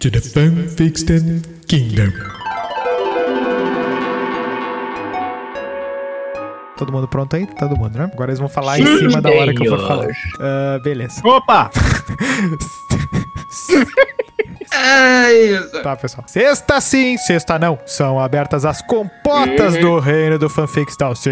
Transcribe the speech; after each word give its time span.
To 0.00 0.10
the 0.10 0.20
Fanfiction 0.20 1.42
Kingdom. 1.68 2.10
Todo 6.78 6.90
mundo 6.90 7.06
pronto 7.06 7.36
aí? 7.36 7.46
Todo 7.46 7.76
mundo, 7.76 7.98
né? 7.98 8.10
Agora 8.10 8.30
eles 8.30 8.38
vão 8.38 8.48
falar 8.48 8.80
em 8.80 8.98
cima 8.98 9.20
da 9.20 9.30
hora 9.30 9.54
que 9.54 9.66
eu 9.66 9.76
for 9.76 9.86
falar. 9.86 10.08
Ah, 10.40 10.78
beleza. 10.82 11.20
Opa! 11.24 11.70
É 14.72 15.32
isso. 15.32 15.82
Tá, 15.82 15.96
pessoal. 15.96 16.24
Sexta 16.26 16.80
sim, 16.80 17.18
sexta 17.18 17.58
não. 17.58 17.78
São 17.86 18.18
abertas 18.20 18.64
as 18.64 18.80
compotas 19.30 19.76
do 19.78 19.98
reino 19.98 20.38
do 20.38 20.48
fanficstal. 20.50 21.14
Sim. 21.14 21.30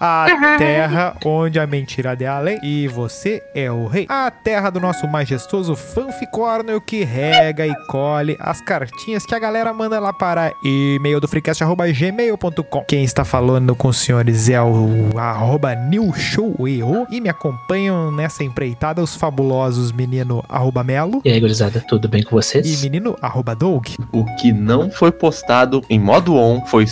A 0.00 0.56
terra 0.58 1.16
onde 1.24 1.58
a 1.58 1.66
mentira 1.66 2.16
é 2.18 2.26
a 2.26 2.38
lei 2.40 2.58
e 2.62 2.88
você 2.88 3.42
é 3.54 3.70
o 3.70 3.86
rei. 3.86 4.06
A 4.08 4.30
terra 4.30 4.70
do 4.70 4.80
nosso 4.80 5.06
majestoso 5.06 5.74
fanficórnio 5.76 6.80
que 6.80 7.04
rega 7.04 7.66
e 7.66 7.74
colhe 7.88 8.36
as 8.40 8.60
cartinhas 8.60 9.24
que 9.24 9.34
a 9.34 9.38
galera 9.38 9.72
manda 9.72 9.98
lá 10.00 10.12
para 10.12 10.52
e-mail 10.64 11.20
do 11.20 11.28
freecast.gmail.com. 11.28 12.84
Quem 12.88 13.04
está 13.04 13.24
falando 13.24 13.74
com 13.74 13.88
os 13.88 13.96
senhores 13.98 14.48
é 14.48 14.60
o 14.60 15.16
arroba 15.16 15.74
newshoweo 15.74 17.06
e 17.10 17.20
me 17.20 17.28
acompanham 17.28 18.10
nessa 18.10 18.42
empreitada 18.44 19.02
os 19.02 19.14
fabulosos 19.16 19.92
menino 19.92 20.44
arroba 20.48 20.82
melo 20.82 21.20
E 21.24 21.30
aí, 21.30 21.40
gurizada, 21.40 21.82
tudo 21.88 22.08
bem 22.08 22.22
com 22.22 22.30
e 22.36 22.42
vocês? 22.42 22.82
menino 22.82 23.16
arroba 23.20 23.54
doug. 23.54 23.86
O 24.12 24.24
que 24.36 24.52
não 24.52 24.90
foi 24.90 25.12
postado 25.12 25.82
em 25.88 25.98
modo 25.98 26.34
on 26.34 26.64
foi 26.66 26.86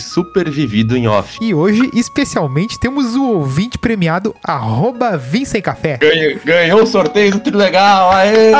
supervivido 0.45 0.95
em 0.95 1.07
off. 1.07 1.37
E 1.41 1.53
hoje, 1.53 1.89
especialmente, 1.93 2.79
temos 2.79 3.15
o 3.15 3.23
ouvinte 3.23 3.77
premiado 3.77 4.35
arroba 4.43 5.19
Café, 5.63 5.97
Ganhou, 5.97 6.39
ganhou 6.43 6.83
o 6.83 6.87
sorteio 6.87 7.31
do 7.31 7.39
Trilegal. 7.39 8.11
Aê! 8.11 8.51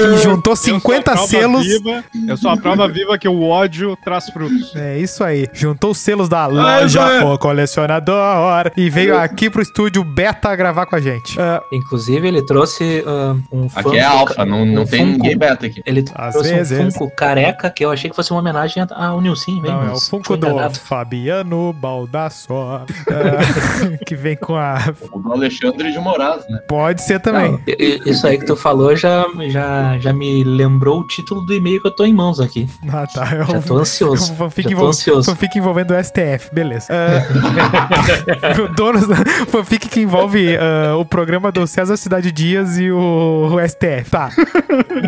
que 0.00 0.18
juntou 0.18 0.52
Eu 0.52 0.56
sou 0.56 0.74
a 0.74 0.78
50 0.80 1.12
prova 1.12 1.26
selos. 1.26 1.66
Viva, 1.66 2.04
eu 2.28 2.36
sou 2.36 2.50
a 2.50 2.56
prova 2.56 2.88
viva 2.88 3.16
que 3.16 3.28
o 3.28 3.42
ódio 3.42 3.96
traz 4.04 4.28
frutos. 4.28 4.74
É 4.76 4.98
isso 4.98 5.24
aí. 5.24 5.48
Juntou 5.52 5.92
os 5.92 5.98
selos 5.98 6.28
da 6.28 6.46
loja. 6.46 7.24
O 7.24 7.38
Colecionador 7.38 8.70
e 8.76 8.90
veio 8.90 9.16
aqui 9.16 9.48
pro 9.48 9.62
estúdio 9.62 10.04
Beta 10.04 10.54
gravar 10.54 10.86
com 10.86 10.96
a 10.96 11.00
gente. 11.00 11.40
Ah, 11.40 11.62
Inclusive, 11.72 12.26
ele 12.26 12.44
trouxe 12.44 13.02
ah, 13.06 13.36
um 13.50 13.68
Aqui 13.74 13.96
é 13.96 14.02
alfa, 14.02 14.44
não, 14.44 14.66
não 14.66 14.82
um 14.82 14.86
tem 14.86 15.00
Funko. 15.00 15.12
ninguém 15.12 15.38
beta 15.38 15.66
aqui. 15.66 15.82
Ele 15.86 16.04
Às 16.14 16.34
trouxe 16.34 16.54
vezes. 16.54 16.78
um 16.78 16.90
Funko 16.90 17.14
careca 17.16 17.70
que 17.70 17.84
eu 17.84 17.90
achei 17.90 18.10
que 18.10 18.16
fosse 18.16 18.30
uma 18.30 18.40
homenagem 18.40 18.84
ao 18.90 19.20
Nilson 19.20 19.52
mesmo. 19.60 19.68
não, 19.68 19.88
é 19.88 19.92
o 19.92 20.00
Funko 20.00 20.26
fui 20.26 20.36
do. 20.46 20.74
Fabiano 20.80 21.72
Baldassó. 21.72 22.84
ah, 23.10 23.96
que 24.06 24.14
vem 24.14 24.36
com 24.36 24.54
a. 24.56 24.78
O 25.12 25.18
do 25.18 25.32
Alexandre 25.32 25.92
de 25.92 25.98
Moraes, 25.98 26.42
né? 26.48 26.58
Pode 26.68 27.02
ser 27.02 27.20
também. 27.20 27.58
I- 27.66 28.00
isso 28.06 28.26
aí 28.26 28.38
que 28.38 28.46
tu 28.46 28.56
falou 28.56 28.94
já, 28.96 29.24
já, 29.48 29.98
já 29.98 30.12
me 30.12 30.44
lembrou 30.44 31.00
o 31.00 31.06
título 31.06 31.40
do 31.46 31.54
e-mail 31.54 31.80
que 31.80 31.88
eu 31.88 31.94
tô 31.94 32.04
em 32.04 32.12
mãos 32.14 32.40
aqui. 32.40 32.68
Ah, 32.92 33.06
tá. 33.06 33.22
É 33.34 33.44
Já 33.44 33.60
tô 33.62 33.78
ansioso. 33.78 34.34
Fanfic, 34.34 34.70
Já 34.70 34.76
tô 34.76 34.86
ansioso. 34.88 35.30
fanfic 35.30 35.58
envolvendo 35.58 35.92
o 35.94 36.02
STF, 36.04 36.52
beleza. 36.52 36.86
Ah, 36.90 38.62
o 38.62 38.68
dono 38.74 38.98
fanfic 39.48 39.88
que 39.88 40.00
envolve 40.00 40.56
ah, 40.56 40.96
o 40.96 41.04
programa 41.04 41.50
do 41.52 41.66
César 41.66 41.96
Cidade 41.96 42.30
Dias 42.32 42.78
e 42.78 42.90
o, 42.90 43.48
o 43.52 43.68
STF. 43.68 44.10
Tá. 44.10 44.30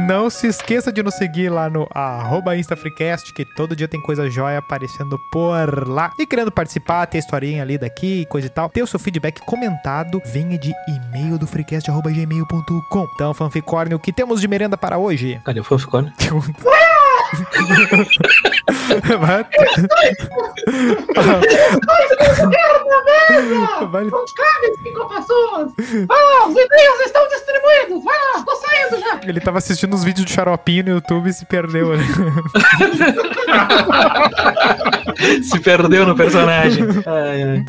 Não 0.06 0.30
se 0.30 0.46
esqueça 0.46 0.92
de 0.92 1.02
nos 1.02 1.14
seguir 1.14 1.48
lá 1.50 1.68
no 1.68 1.86
arroba 1.94 2.56
InstaFreecast, 2.56 3.32
que 3.34 3.44
todo 3.44 3.74
dia 3.76 3.88
tem 3.88 4.00
coisa 4.00 4.28
jóia 4.30 4.58
aparecendo 4.58 5.18
por 5.30 5.88
lá. 5.88 6.12
E 6.18 6.26
querendo 6.26 6.52
participar, 6.52 7.06
ter 7.06 7.18
historinha 7.18 7.62
ali 7.62 7.78
daqui, 7.78 8.26
coisa 8.26 8.46
e 8.46 8.50
tal, 8.50 8.68
ter 8.68 8.82
o 8.82 8.86
seu 8.86 8.98
feedback 8.98 9.40
comentado, 9.40 10.20
venha 10.26 10.58
de 10.58 10.72
e-mail 10.88 11.38
do 11.38 11.46
freecast.gmail.com. 11.46 13.08
Então, 13.14 13.34
fanficórnio, 13.34 13.96
o 13.96 14.00
que 14.00 14.12
temos 14.12 14.40
de 14.40 14.48
merenda 14.48 14.76
para 14.76 14.98
hoje? 14.98 15.40
Cadê 15.44 15.60
o 15.60 15.64
Fanficone? 15.64 16.12
Vai. 19.20 19.46
Vai. 23.90 24.04
Cinco 24.82 25.08
pessoas! 25.08 25.72
Os 25.78 26.56
e-mails 26.56 27.00
estão 27.06 27.28
distribuídos! 27.28 28.04
Vai 28.04 28.18
lá, 28.18 28.42
tô 28.44 28.56
saindo 28.56 29.00
já! 29.00 29.20
Ele 29.28 29.40
tava 29.40 29.58
assistindo 29.58 29.94
uns 29.94 30.04
vídeos 30.04 30.26
de 30.26 30.32
xaropinho 30.32 30.84
no 30.84 30.90
YouTube 30.90 31.28
e 31.28 31.32
se 31.32 31.44
perdeu 31.46 31.92
ali. 31.92 32.04
Se 35.42 35.60
perdeu 35.60 36.06
no 36.06 36.16
personagem. 36.16 36.84
Ai, 37.06 37.42
ai. 37.42 37.64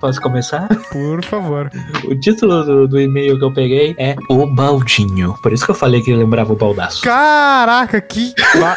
Posso 0.00 0.20
começar? 0.20 0.68
Por 0.92 1.24
favor. 1.24 1.70
O 2.04 2.14
título 2.14 2.62
do, 2.64 2.88
do 2.88 3.00
e-mail 3.00 3.38
que 3.38 3.44
eu 3.44 3.52
peguei 3.52 3.94
é 3.98 4.14
O 4.28 4.46
Baldinho. 4.46 5.34
Por 5.42 5.52
isso 5.52 5.64
que 5.64 5.70
eu 5.70 5.74
falei 5.74 6.02
que 6.02 6.14
lembrava 6.14 6.52
o 6.52 6.56
baldaço. 6.56 7.02
Caraca, 7.02 8.00
que. 8.00 8.34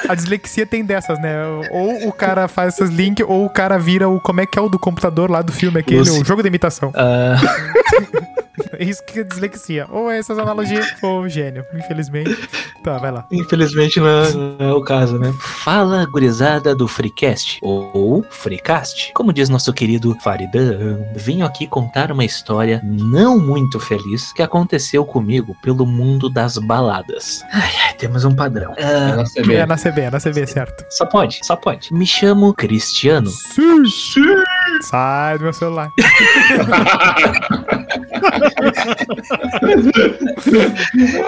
A 0.07 0.16
dislexia 0.16 0.53
tem 0.66 0.84
dessas, 0.86 1.19
né? 1.19 1.34
Ou 1.72 2.08
o 2.08 2.12
cara 2.12 2.47
faz 2.47 2.75
esses 2.75 2.90
links, 2.90 3.25
ou 3.28 3.46
o 3.46 3.50
cara 3.50 3.78
vira 3.78 4.08
o. 4.08 4.19
Como 4.19 4.41
é 4.41 4.46
que 4.46 4.58
é 4.58 4.62
o 4.62 4.69
do 4.69 4.80
computador 4.80 5.30
lá 5.30 5.41
do 5.41 5.52
filme, 5.52 5.80
aquele, 5.80 6.00
Lucy. 6.00 6.22
o 6.22 6.25
jogo 6.25 6.41
de 6.41 6.47
imitação. 6.47 6.91
É 8.78 8.84
isso 8.84 9.03
que 9.03 9.19
é 9.19 9.24
dislexia. 9.24 9.88
Ou 9.90 10.12
é 10.12 10.19
essas 10.19 10.38
analogias, 10.38 10.86
ou 11.02 11.28
gênio, 11.28 11.66
infelizmente. 11.74 12.38
Tá, 12.84 12.97
vai 12.97 13.12
lá. 13.12 13.25
infelizmente 13.31 14.00
não 14.00 14.08
é, 14.08 14.31
não 14.34 14.58
é 14.59 14.74
o 14.74 14.81
caso, 14.81 15.18
né? 15.18 15.34
Fala, 15.40 16.06
gurizada 16.06 16.75
do 16.75 16.88
Freecast, 16.88 17.59
ou 17.62 18.24
Freecast. 18.30 19.12
Como 19.13 19.34
diz 19.34 19.50
nosso 19.50 19.72
querido 19.74 20.16
Faridan, 20.22 21.00
venho 21.16 21.46
aqui 21.46 21.66
contar 21.66 22.12
uma 22.12 22.25
história 22.25 22.81
não 22.84 23.40
muito 23.40 23.80
feliz 23.80 24.34
que 24.34 24.42
aconteceu 24.42 25.06
comigo 25.06 25.56
pelo 25.62 25.86
mundo 25.86 26.30
das 26.30 26.58
baladas. 26.58 27.44
Ai, 27.52 27.72
ai, 27.88 27.93
temos 28.03 28.25
um 28.25 28.36
padrão. 28.36 28.74
É 28.75 29.16
na 29.16 29.24
CB. 29.24 29.56
É 29.56 29.66
na 29.66 29.78
CB, 29.78 30.02
é 30.02 30.12
na 30.12 30.19
CB, 30.19 30.46
certo. 30.46 30.86
só 30.90 31.06
pode, 31.06 31.40
só 31.41 31.56
pode. 31.56 31.94
Me 31.94 32.06
chamo 32.06 32.53
Cristiano. 32.53 33.30
Sim, 33.30 33.86
sim. 33.86 34.44
Sai 34.90 35.38
do 35.38 35.44
meu 35.46 35.54
celular. 35.54 35.92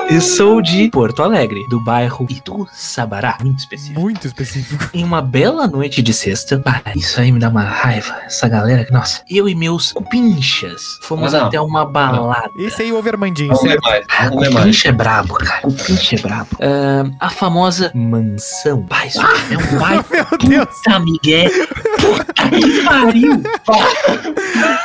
E 0.09 0.21
sou 0.21 0.61
de 0.61 0.89
Porto 0.89 1.23
Alegre, 1.23 1.65
do 1.69 1.79
bairro 1.79 2.25
Itu 2.29 2.67
Sabará, 2.71 3.37
muito 3.41 3.59
específico. 3.59 3.99
Muito 3.99 4.27
específico. 4.27 4.89
Em 4.93 5.03
uma 5.03 5.21
bela 5.21 5.67
noite 5.67 6.01
de 6.01 6.13
sexta, 6.13 6.59
pá, 6.59 6.81
isso 6.95 7.19
aí 7.19 7.31
me 7.31 7.39
dá 7.39 7.49
uma 7.49 7.63
raiva, 7.63 8.15
essa 8.25 8.47
galera, 8.47 8.85
nossa, 8.91 9.21
eu 9.29 9.47
e 9.49 9.55
meus 9.55 9.91
cupinchas 9.93 10.81
fomos 11.01 11.33
Ah, 11.33 11.39
não. 11.39 11.47
até 11.47 11.59
uma 11.61 11.85
balada. 11.85 12.49
Esse 12.57 12.83
aí 12.83 12.91
ouve 12.93 13.09
Armandinho, 13.09 13.49
Vamos 13.49 13.63
ler 13.63 13.79
certo? 13.81 13.83
mais, 13.89 14.05
Ah, 14.09 14.29
o 14.31 14.35
mais. 14.53 14.65
pinche 14.65 14.87
é 14.87 14.91
brabo, 14.91 15.33
cara. 15.35 15.61
O 15.67 15.71
pinche 15.73 16.15
é 16.15 16.19
brabo. 16.19 16.49
Ah, 16.61 17.03
a 17.19 17.29
famosa 17.29 17.91
mansão. 17.95 18.83
Pai, 18.85 19.07
isso 19.07 19.19
é 19.21 19.57
um 19.57 19.79
baita 19.79 20.05
Meu 20.47 20.65
Deus, 20.65 20.67
puta 20.83 20.99
Miguel. 20.99 21.49
Puta 21.99 22.49
que 22.49 22.83
pariu. 22.83 23.41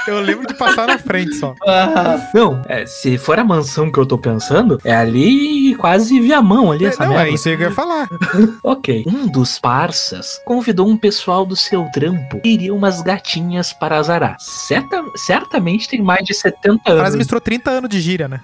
Eu 0.06 0.21
lembro 0.21 0.47
de 0.47 0.54
passar 0.54 0.87
na 0.87 0.98
frente 0.98 1.34
só. 1.34 1.54
Não, 2.34 2.62
é, 2.69 2.87
se 2.87 3.19
for 3.19 3.38
a 3.38 3.44
mansão 3.44 3.91
que 3.91 3.98
eu 3.98 4.06
tô 4.06 4.19
pensando, 4.19 4.78
é 4.84 4.94
ali 4.94 5.75
quase 5.76 6.19
Viamão 6.21 6.72
ali, 6.72 6.87
essa 6.87 7.04
Não, 7.04 7.12
merda. 7.15 7.28
é 7.31 7.34
isso 7.34 7.48
aí 7.48 7.56
que 7.56 7.62
eu 7.65 7.69
ia 7.69 7.75
falar. 7.75 8.09
Ok. 8.62 9.04
Um 9.06 9.26
dos 9.26 9.59
parças 9.59 10.41
convidou 10.44 10.87
um 10.88 10.97
pessoal 10.97 11.44
do 11.47 11.56
seu 11.56 11.84
trampo 11.93 12.41
e 12.44 12.54
iria 12.54 12.75
umas 12.75 13.03
gatinhas 13.03 13.72
para 13.72 13.97
azarar. 13.98 14.37
Certa, 14.38 15.03
certamente 15.16 15.88
tem 15.88 16.03
mais 16.03 16.25
de 16.25 16.34
70 16.34 16.81
A 16.84 16.91
frase 16.92 17.00
anos. 17.03 17.16
misturou 17.16 17.41
30 17.41 17.71
anos 17.71 17.91
de 17.91 18.00
gíria, 18.00 18.28
né? 18.28 18.41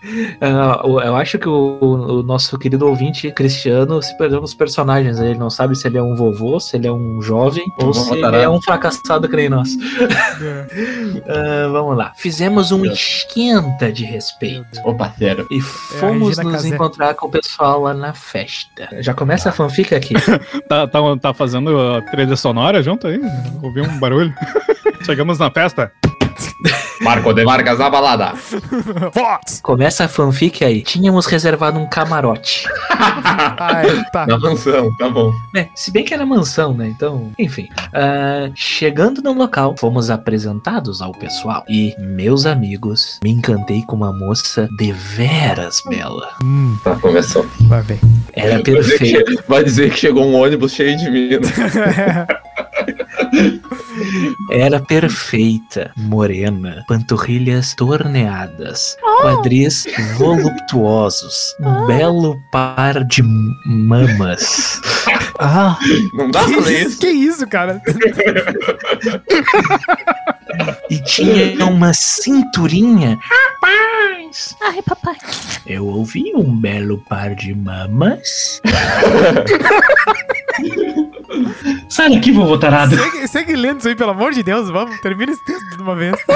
O- 0.84 1.00
eu 1.00 1.16
acho 1.16 1.38
que 1.38 1.48
o, 1.48 1.78
o 1.80 2.22
nosso 2.22 2.58
querido 2.58 2.86
ouvinte 2.86 3.30
Cristiano 3.32 4.02
se 4.02 4.16
perdeu 4.16 4.40
nos 4.40 4.54
personagens. 4.54 5.18
Ele 5.18 5.38
não 5.38 5.50
sabe 5.50 5.76
se 5.76 5.86
ele 5.86 5.98
é 5.98 6.02
um 6.02 6.14
vovô, 6.14 6.58
se 6.60 6.76
ele 6.76 6.86
é 6.86 6.92
um 6.92 7.20
jovem 7.20 7.64
ou 7.80 7.92
se 7.92 8.12
ele 8.12 8.36
é 8.36 8.48
um 8.48 8.60
fracassado 8.60 9.28
que 9.28 9.36
nem 9.36 9.48
nós. 9.48 9.76
Ah, 11.28 11.68
vamos 11.70 11.96
lá. 11.96 12.12
Fizemos 12.16 12.70
um 12.72 12.84
esquenta 12.84 13.90
de 13.90 14.04
respeito. 14.04 14.80
Ô, 14.84 14.94
parceiro. 14.94 15.46
E 15.50 15.60
fomos 15.60 16.28
Regina 16.38 16.44
nos 16.44 16.52
Casé. 16.62 16.68
encontrar 16.68 17.14
com 17.14 17.26
o 17.26 17.30
pessoal 17.30 17.82
lá 17.82 17.94
na 17.94 18.12
festa. 18.12 18.88
Já 19.00 19.14
começa 19.14 19.48
a 19.48 19.52
fanfic 19.52 19.94
aqui. 19.94 20.14
Tá, 20.68 20.86
tá, 20.86 20.98
tá 21.20 21.34
fazendo 21.34 21.78
a 21.78 22.02
trilha 22.02 22.36
sonora 22.36 22.82
junto 22.82 23.06
aí? 23.06 23.20
Ouvi 23.62 23.80
um 23.80 23.98
barulho. 23.98 24.34
Chegamos 25.04 25.38
na 25.38 25.50
festa. 25.50 25.92
Marco 27.00 27.32
de 27.32 27.44
Vargas 27.44 27.78
na 27.78 27.90
balada. 27.90 28.32
Vox! 29.14 29.60
Começa 29.62 30.04
a 30.04 30.08
fanfic 30.08 30.64
aí. 30.64 30.82
Tínhamos 30.82 31.26
reservado 31.26 31.78
um 31.78 31.88
camarote. 31.88 32.66
Ai, 33.58 34.02
tá. 34.12 34.26
Na 34.26 34.38
mansão, 34.38 34.94
tá 34.96 35.08
bom. 35.08 35.32
É, 35.54 35.68
se 35.74 35.90
bem 35.90 36.04
que 36.04 36.14
era 36.14 36.24
mansão, 36.26 36.74
né? 36.74 36.88
Então, 36.88 37.32
enfim. 37.38 37.68
Ah, 37.92 38.50
chegando 38.54 39.22
no 39.22 39.32
local, 39.32 39.74
fomos 39.78 40.10
apresentados 40.10 41.00
ao 41.02 41.12
pessoal. 41.12 41.64
E, 41.68 41.94
meus 41.98 42.46
amigos, 42.46 43.18
me 43.22 43.30
encantei 43.30 43.82
com 43.82 43.96
uma 43.96 44.12
moça 44.12 44.68
deveras 44.78 45.80
bela. 45.88 46.30
Hum, 46.42 46.76
Tá, 46.82 46.94
começou. 46.96 47.46
vai 47.68 47.82
bem. 47.82 48.00
Era 48.32 48.62
que, 48.62 48.72
vai 49.48 49.64
dizer 49.64 49.90
que 49.90 49.98
chegou 49.98 50.24
um 50.26 50.34
ônibus 50.34 50.72
cheio 50.72 50.96
de 50.96 51.10
mina. 51.10 51.46
Era 54.50 54.80
perfeita, 54.80 55.90
morena, 55.96 56.84
panturrilhas 56.88 57.74
torneadas, 57.74 58.96
quadris 59.22 59.86
voluptuosos, 60.16 61.54
um 61.60 61.86
belo 61.86 62.36
par 62.50 63.04
de 63.04 63.22
mamas. 63.66 64.80
Ah, 65.38 65.78
Não 66.14 66.30
dá 66.30 66.44
pra 66.44 66.60
ler 66.60 66.86
isso. 66.86 66.98
Que 67.00 67.08
isso, 67.08 67.46
cara? 67.46 67.80
e 70.90 70.98
tinha 71.02 71.64
uma 71.66 71.92
cinturinha. 71.92 73.18
Rapaz! 73.20 74.56
Ai, 74.62 74.80
papai. 74.82 75.16
Eu 75.66 75.86
ouvi 75.86 76.32
um 76.34 76.54
belo 76.58 76.98
par 77.08 77.34
de 77.34 77.54
mamas. 77.54 78.60
Sai 81.88 82.10
daqui, 82.10 82.32
vovô 82.32 82.58
tarado. 82.58 82.96
Segue, 82.96 83.28
segue 83.28 83.56
lendo 83.56 83.82
isso 83.86 83.88
aí, 83.88 83.94
pelo 83.94 84.10
amor 84.10 84.32
de 84.32 84.42
Deus. 84.42 84.68
Vamos, 84.68 85.00
termina 85.00 85.30
esse 85.32 85.44
texto 85.44 85.76
de 85.76 85.82
uma 85.82 85.94
vez. 85.94 86.16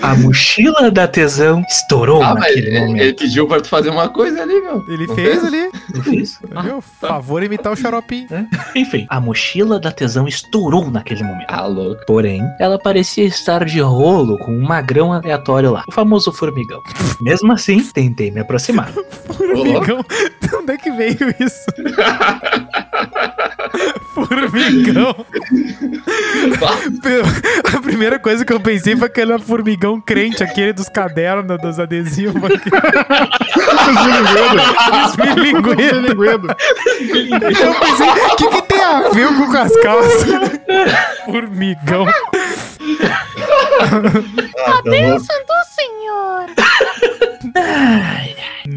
A 0.00 0.14
mochila 0.14 0.90
da 0.90 1.06
tesão 1.06 1.62
estourou 1.68 2.22
Ah, 2.22 2.32
mas 2.34 2.44
naquele 2.44 2.68
ele, 2.68 2.80
momento. 2.80 3.02
ele 3.02 3.12
pediu 3.12 3.46
pra 3.46 3.60
tu 3.60 3.68
fazer 3.68 3.90
uma 3.90 4.08
coisa 4.08 4.40
ali, 4.40 4.60
meu. 4.60 4.82
Ele 4.88 5.06
Não 5.06 5.14
fez 5.14 5.44
ali. 5.44 5.68
Eu 5.94 6.02
fiz. 6.02 6.38
Meu 6.64 6.80
favor, 6.80 7.42
imitar 7.42 7.72
o 7.72 7.76
xaropinho. 7.76 8.28
Enfim, 8.74 9.04
a 9.10 9.20
mochila 9.20 9.78
da 9.80 9.90
tesão 9.90 10.26
estourou 10.26 10.90
naquele 10.90 11.22
momento. 11.24 11.46
Ah, 11.48 11.66
louco. 11.66 12.00
Porém, 12.06 12.40
ela 12.58 12.78
parecia 12.78 13.24
estar 13.24 13.64
de 13.64 13.80
rolo 13.80 14.38
com 14.38 14.52
um 14.56 14.62
magrão 14.62 15.12
aleatório 15.12 15.72
lá, 15.72 15.82
o 15.88 15.92
famoso 15.92 16.32
formigão. 16.32 16.80
Mesmo 17.20 17.52
assim, 17.52 17.82
tentei 17.82 18.30
me 18.30 18.40
aproximar. 18.40 18.90
Formigão. 19.36 20.04
De 20.40 20.54
onde 20.56 20.72
é 20.72 20.76
que 20.78 20.90
veio 20.92 21.34
isso? 21.40 21.66
Formigão. 24.14 25.26
A 27.74 27.80
primeira 27.80 28.18
coisa 28.18 28.44
que 28.44 28.52
eu 28.52 28.60
pensei 28.60 28.94
foi 28.96 29.06
aquele 29.06 29.38
formigão 29.38 30.00
crente, 30.00 30.42
aquele 30.42 30.72
dos 30.72 30.88
cadernos, 30.88 31.60
dos 31.60 31.78
adesivos. 31.78 32.42
Esmilinguedo. 35.08 36.00
Linguedo. 36.00 36.48
Eu 37.60 37.74
pensei, 37.74 38.08
o 38.08 38.36
que, 38.36 38.48
que 38.48 38.62
tem 38.62 38.80
a 38.82 39.08
ver 39.10 39.28
com 39.28 39.56
as 39.56 39.76
calças? 39.80 40.24
Formigão. 41.24 42.06
Ah, 44.66 44.82
Bênção 44.84 45.36
do 45.46 45.64
Senhor. 45.74 46.46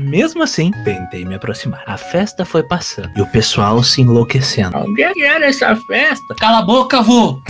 Mesmo 0.05 0.43
assim, 0.43 0.71
tentei 0.83 1.25
me 1.25 1.35
aproximar. 1.35 1.83
A 1.85 1.97
festa 1.97 2.45
foi 2.45 2.63
passando 2.63 3.11
e 3.17 3.21
o 3.21 3.25
pessoal 3.27 3.81
se 3.83 4.01
enlouquecendo. 4.01 4.77
O 4.77 4.93
que 4.93 5.03
era 5.23 5.45
essa 5.47 5.75
festa? 5.75 6.35
Cala 6.35 6.59
a 6.59 6.61
boca, 6.61 7.01
vô. 7.01 7.41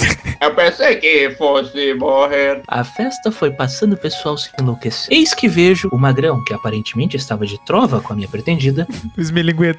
Eu 0.41 0.53
pensei 0.55 0.95
que 0.97 1.31
fosse 1.37 1.93
morrer. 1.95 2.61
A 2.67 2.83
festa 2.83 3.31
foi 3.31 3.51
passando 3.51 3.91
e 3.93 3.95
o 3.95 3.97
pessoal 3.99 4.37
se 4.37 4.49
enlouquecendo. 4.59 5.13
Eis 5.13 5.33
que 5.33 5.47
vejo 5.47 5.89
o 5.91 5.97
magrão, 5.97 6.43
que 6.43 6.53
aparentemente 6.53 7.17
estava 7.17 7.45
de 7.45 7.63
trova 7.65 7.99
com 8.01 8.13
a 8.13 8.15
minha 8.15 8.27
pretendida, 8.27 8.87
o 9.17 9.21
esmilinguedo, 9.21 9.77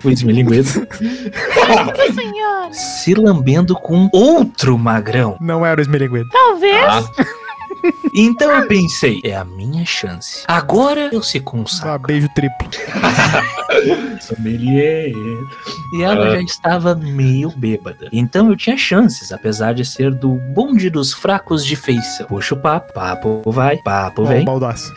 Do 0.80 2.14
Senhor. 2.14 2.72
se 2.72 3.14
lambendo 3.14 3.74
com 3.74 4.08
outro 4.12 4.76
magrão. 4.78 5.36
Não 5.40 5.64
era 5.64 5.80
o 5.80 5.82
esmilinguedo. 5.82 6.28
Talvez. 6.30 6.84
Ah, 6.84 7.02
Então 8.14 8.50
eu 8.52 8.66
pensei, 8.66 9.20
é 9.24 9.36
a 9.36 9.44
minha 9.44 9.84
chance. 9.84 10.42
Agora 10.48 11.10
eu 11.12 11.22
se 11.22 11.38
Ah, 11.38 11.42
consagro. 11.42 12.06
beijo 12.06 12.28
triplo. 12.34 12.68
Sommelier. 14.20 15.12
E 15.92 16.02
ela 16.02 16.30
já 16.30 16.40
estava 16.40 16.94
meio 16.94 17.50
bêbada. 17.56 18.08
Então 18.12 18.48
eu 18.50 18.56
tinha 18.56 18.76
chances, 18.76 19.32
apesar 19.32 19.74
de 19.74 19.84
ser 19.84 20.12
do 20.14 20.34
bonde 20.54 20.88
dos 20.90 21.12
fracos 21.12 21.64
de 21.64 21.76
feição. 21.76 22.26
Puxa 22.26 22.54
o 22.54 22.58
papo, 22.58 22.92
papo 22.92 23.42
vai, 23.46 23.76
papo 23.78 24.24
vem. 24.24 24.44
baldaço. 24.44 24.92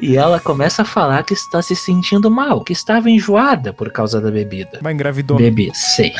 E 0.00 0.16
ela 0.16 0.38
começa 0.40 0.82
a 0.82 0.84
falar 0.84 1.22
que 1.24 1.34
está 1.34 1.60
se 1.62 1.74
sentindo 1.76 2.30
mal, 2.30 2.62
que 2.62 2.72
estava 2.72 3.10
enjoada 3.10 3.72
por 3.72 3.90
causa 3.90 4.20
da 4.20 4.30
bebida. 4.30 4.78
Mas 4.82 4.94
engravidou. 4.94 5.36
Bebê, 5.36 5.70
sei. 5.74 6.12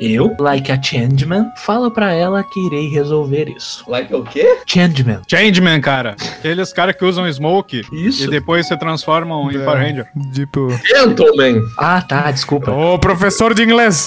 Eu, 0.00 0.34
like 0.38 0.70
a 0.70 0.80
changeman, 0.80 1.46
falo 1.56 1.90
pra 1.90 2.12
ela 2.12 2.42
que 2.42 2.60
irei 2.66 2.88
resolver 2.88 3.48
isso. 3.48 3.84
like 3.88 4.12
o 4.14 4.22
quê? 4.24 4.58
Changeman. 4.66 5.20
Changeman, 5.28 5.80
cara. 5.80 6.16
Aqueles 6.38 6.72
caras 6.72 6.94
que 6.96 7.04
usam 7.04 7.30
smoke 7.32 7.82
e 7.92 8.06
Isso? 8.08 8.28
depois 8.30 8.66
se 8.66 8.76
transformam 8.76 9.50
em 9.50 9.56
É. 9.56 9.64
Power 9.64 9.78
Ranger. 9.78 10.06
Tipo. 10.34 10.68
Gentleman. 10.86 11.60
Ah, 11.78 12.02
tá, 12.02 12.30
desculpa. 12.30 12.70
Ô, 12.72 12.98
professor 12.98 13.54
de 13.54 13.62
inglês. 13.62 14.06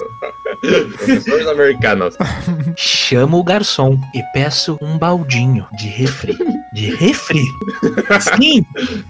Professores 0.97 1.47
americanos. 1.47 2.15
Chamo 2.75 3.39
o 3.39 3.43
garçom 3.43 3.99
e 4.13 4.21
peço 4.33 4.77
um 4.81 4.97
baldinho 4.97 5.67
de 5.77 5.87
refri. 5.87 6.37
De 6.73 6.93
refri? 6.95 7.43
Sim, 8.37 8.65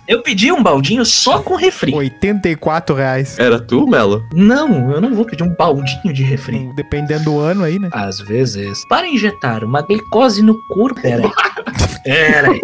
eu 0.07 0.21
pedi 0.21 0.51
um 0.51 0.61
baldinho 0.61 1.03
só 1.05 1.39
com 1.41 1.55
refri. 1.55 1.93
84 1.93 2.95
reais. 2.95 3.39
Era 3.39 3.59
tu, 3.59 3.87
Melo? 3.87 4.23
Não, 4.33 4.91
eu 4.91 5.01
não 5.01 5.15
vou 5.15 5.25
pedir 5.25 5.43
um 5.43 5.55
baldinho 5.55 6.13
de 6.13 6.23
refri. 6.23 6.69
Dependendo 6.75 7.25
do 7.25 7.39
ano 7.39 7.63
aí, 7.63 7.79
né? 7.79 7.89
Às 7.91 8.19
vezes, 8.19 8.83
para 8.87 9.07
injetar 9.07 9.63
uma 9.63 9.81
glicose 9.81 10.41
no 10.41 10.55
corpo. 10.67 11.01
Peraí. 11.01 11.31
Peraí. 12.03 12.61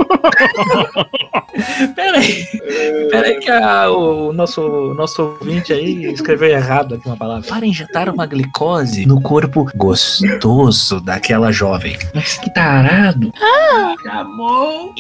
Peraí. 1.96 2.46
Peraí, 3.10 3.40
que 3.40 3.50
a- 3.52 3.90
o 3.92 4.32
nosso, 4.34 4.94
nosso 4.96 5.38
ouvinte 5.40 5.74
aí 5.74 6.06
escreveu 6.06 6.50
errado 6.50 6.96
aqui 6.96 7.06
uma 7.08 7.18
palavra. 7.18 7.48
Para 7.48 7.66
injetar 7.66 8.10
uma 8.10 8.26
glicose 8.26 9.06
no 9.06 9.22
corpo 9.22 9.70
gostoso 9.76 11.00
daquela 11.02 11.52
jovem. 11.52 11.98
Mas 12.14 12.38
que 12.38 12.54
tarado. 12.54 13.32
Chamou. 14.04 14.94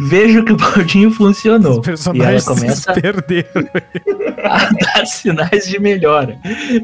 Vejo 0.00 0.44
que 0.44 0.52
o 0.52 0.56
baldinho 0.56 1.10
funcionou. 1.10 1.78
Os 1.80 1.86
personagens 1.86 2.44
E 2.44 2.48
ela 2.48 2.56
começa- 2.58 2.94
se 2.94 3.00
perderam. 3.00 3.46
a 4.44 4.70
dar 4.70 5.06
sinais 5.06 5.66
de 5.68 5.78
melhora. 5.78 6.38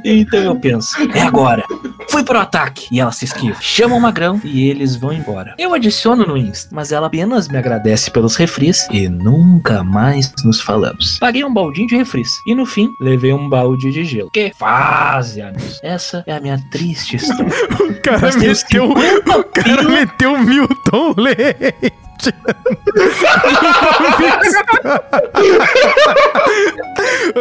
Então 0.04 0.40
eu 0.40 0.56
penso, 0.56 0.96
é 1.14 1.20
agora. 1.22 1.62
Fui 2.08 2.24
pro 2.24 2.38
ataque. 2.38 2.86
E 2.90 3.00
ela 3.00 3.12
se 3.12 3.24
esquiva. 3.24 3.56
Chama 3.60 3.94
o 3.96 4.00
magrão 4.00 4.40
e 4.44 4.68
eles 4.68 4.96
vão 4.96 5.12
embora. 5.12 5.54
Eu 5.58 5.72
adiciono 5.74 6.26
no 6.26 6.36
Insta, 6.36 6.70
mas 6.72 6.92
ela 6.92 7.06
apenas 7.06 7.48
me 7.48 7.56
agradece 7.58 8.10
pelos 8.10 8.36
refris 8.62 8.86
e 8.90 9.08
nunca 9.08 9.82
mais 9.82 10.32
nos 10.44 10.60
falamos. 10.60 11.18
Paguei 11.18 11.44
um 11.44 11.52
baldinho 11.52 11.88
de 11.88 11.96
refris 11.96 12.40
e 12.46 12.54
no 12.54 12.64
fim 12.64 12.94
levei 13.00 13.32
um 13.32 13.48
balde 13.48 13.90
de 13.90 14.04
gelo. 14.04 14.30
Que 14.30 14.52
fase, 14.56 15.42
amigos. 15.42 15.80
Essa 15.82 16.22
é 16.26 16.34
a 16.34 16.40
minha 16.40 16.58
triste 16.70 17.16
história. 17.16 17.46
O 17.82 17.94
cara 18.02 18.36
meteu. 18.36 18.90
O 18.90 19.44
cara 19.44 19.82
meteu 19.84 20.38
Milton 20.38 21.14
Leite. 21.16 21.94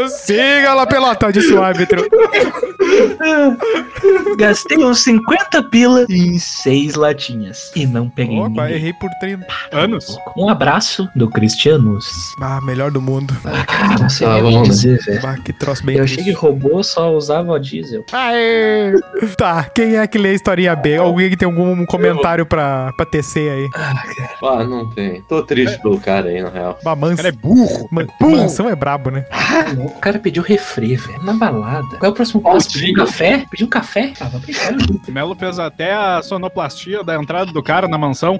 Siga 0.10 0.74
lá, 0.74 0.86
pelota, 0.86 1.32
disse 1.32 1.54
o 1.54 1.62
árbitro. 1.62 2.04
Gastei 4.38 4.78
uns 4.84 5.00
50 5.04 5.64
pila 5.64 6.06
em 6.10 6.38
seis 6.40 6.96
latinhas 6.96 7.72
e 7.76 7.86
não 7.86 8.10
peguei 8.10 8.40
Opa, 8.40 8.50
ninguém. 8.64 8.76
errei 8.76 8.94
por 8.94 9.10
30. 9.20 9.46
Anos? 9.72 10.18
Um 10.36 10.50
abraço 10.50 11.08
do 11.16 11.30
Cristianos. 11.30 12.06
Ah, 12.42 12.60
melhor 12.64 12.92
do 12.92 13.02
mundo. 13.02 13.36
Ah, 13.46 13.96
não 14.00 14.10
sei 14.10 14.28
Tá 14.28 14.38
o 14.38 14.42
bom, 14.42 14.50
que 14.64 14.70
né? 14.70 14.76
dizer, 14.76 15.00
velho. 15.06 15.22
Ah, 15.28 15.36
que 15.44 15.54
troço 15.54 15.86
bem 15.86 15.98
Eu 15.98 16.04
achei 16.04 16.24
que 16.24 16.32
robô 16.32 16.82
só 16.84 17.12
usava 17.14 17.60
diesel. 17.60 18.04
Aê! 18.12 18.94
Tá, 19.38 19.64
quem 19.76 19.96
é 19.98 20.08
que 20.08 20.18
lê 20.18 20.30
a 20.30 20.34
historinha 20.34 20.76
B? 20.76 20.98
Alguém 20.98 21.30
que 21.30 21.38
tem 21.38 21.46
algum 21.46 21.86
comentário 21.86 22.46
pra, 22.46 22.92
pra 22.96 23.06
tecer 23.06 23.52
aí? 23.52 23.70
Ah, 24.44 24.64
não 24.64 24.90
tem. 24.90 25.22
Tô 25.24 25.44
triste 25.44 25.80
pelo 25.82 26.00
cara 26.00 26.30
aí, 26.30 26.42
na 26.42 26.50
real. 26.50 26.80
Bah, 26.84 26.94
O 26.94 26.98
mans... 26.98 27.16
cara 27.16 27.30
é 27.30 27.32
burro. 27.32 27.88
Man... 27.92 28.08
Mansão 28.20 28.68
é 28.70 28.76
brabo, 28.76 29.11
né? 29.12 29.26
O 29.78 29.90
cara 30.00 30.18
pediu 30.18 30.42
refri, 30.42 30.96
velho. 30.96 31.24
Na 31.24 31.34
balada. 31.34 31.98
Qual 31.98 32.10
é 32.10 32.10
o 32.10 32.14
próximo 32.14 32.42
passo? 32.42 32.72
Pedir 32.72 32.92
um 32.92 32.96
café? 32.96 33.46
Pedir 33.52 33.64
um 33.66 33.68
café? 33.68 34.14
O 35.08 35.12
Melo 35.12 35.36
fez 35.36 35.60
até 35.60 35.94
a 35.94 36.22
sonoplastia 36.22 37.04
da 37.04 37.16
entrada 37.16 37.52
do 37.52 37.62
cara 37.62 37.88
na 37.88 37.98
mansão. 37.98 38.40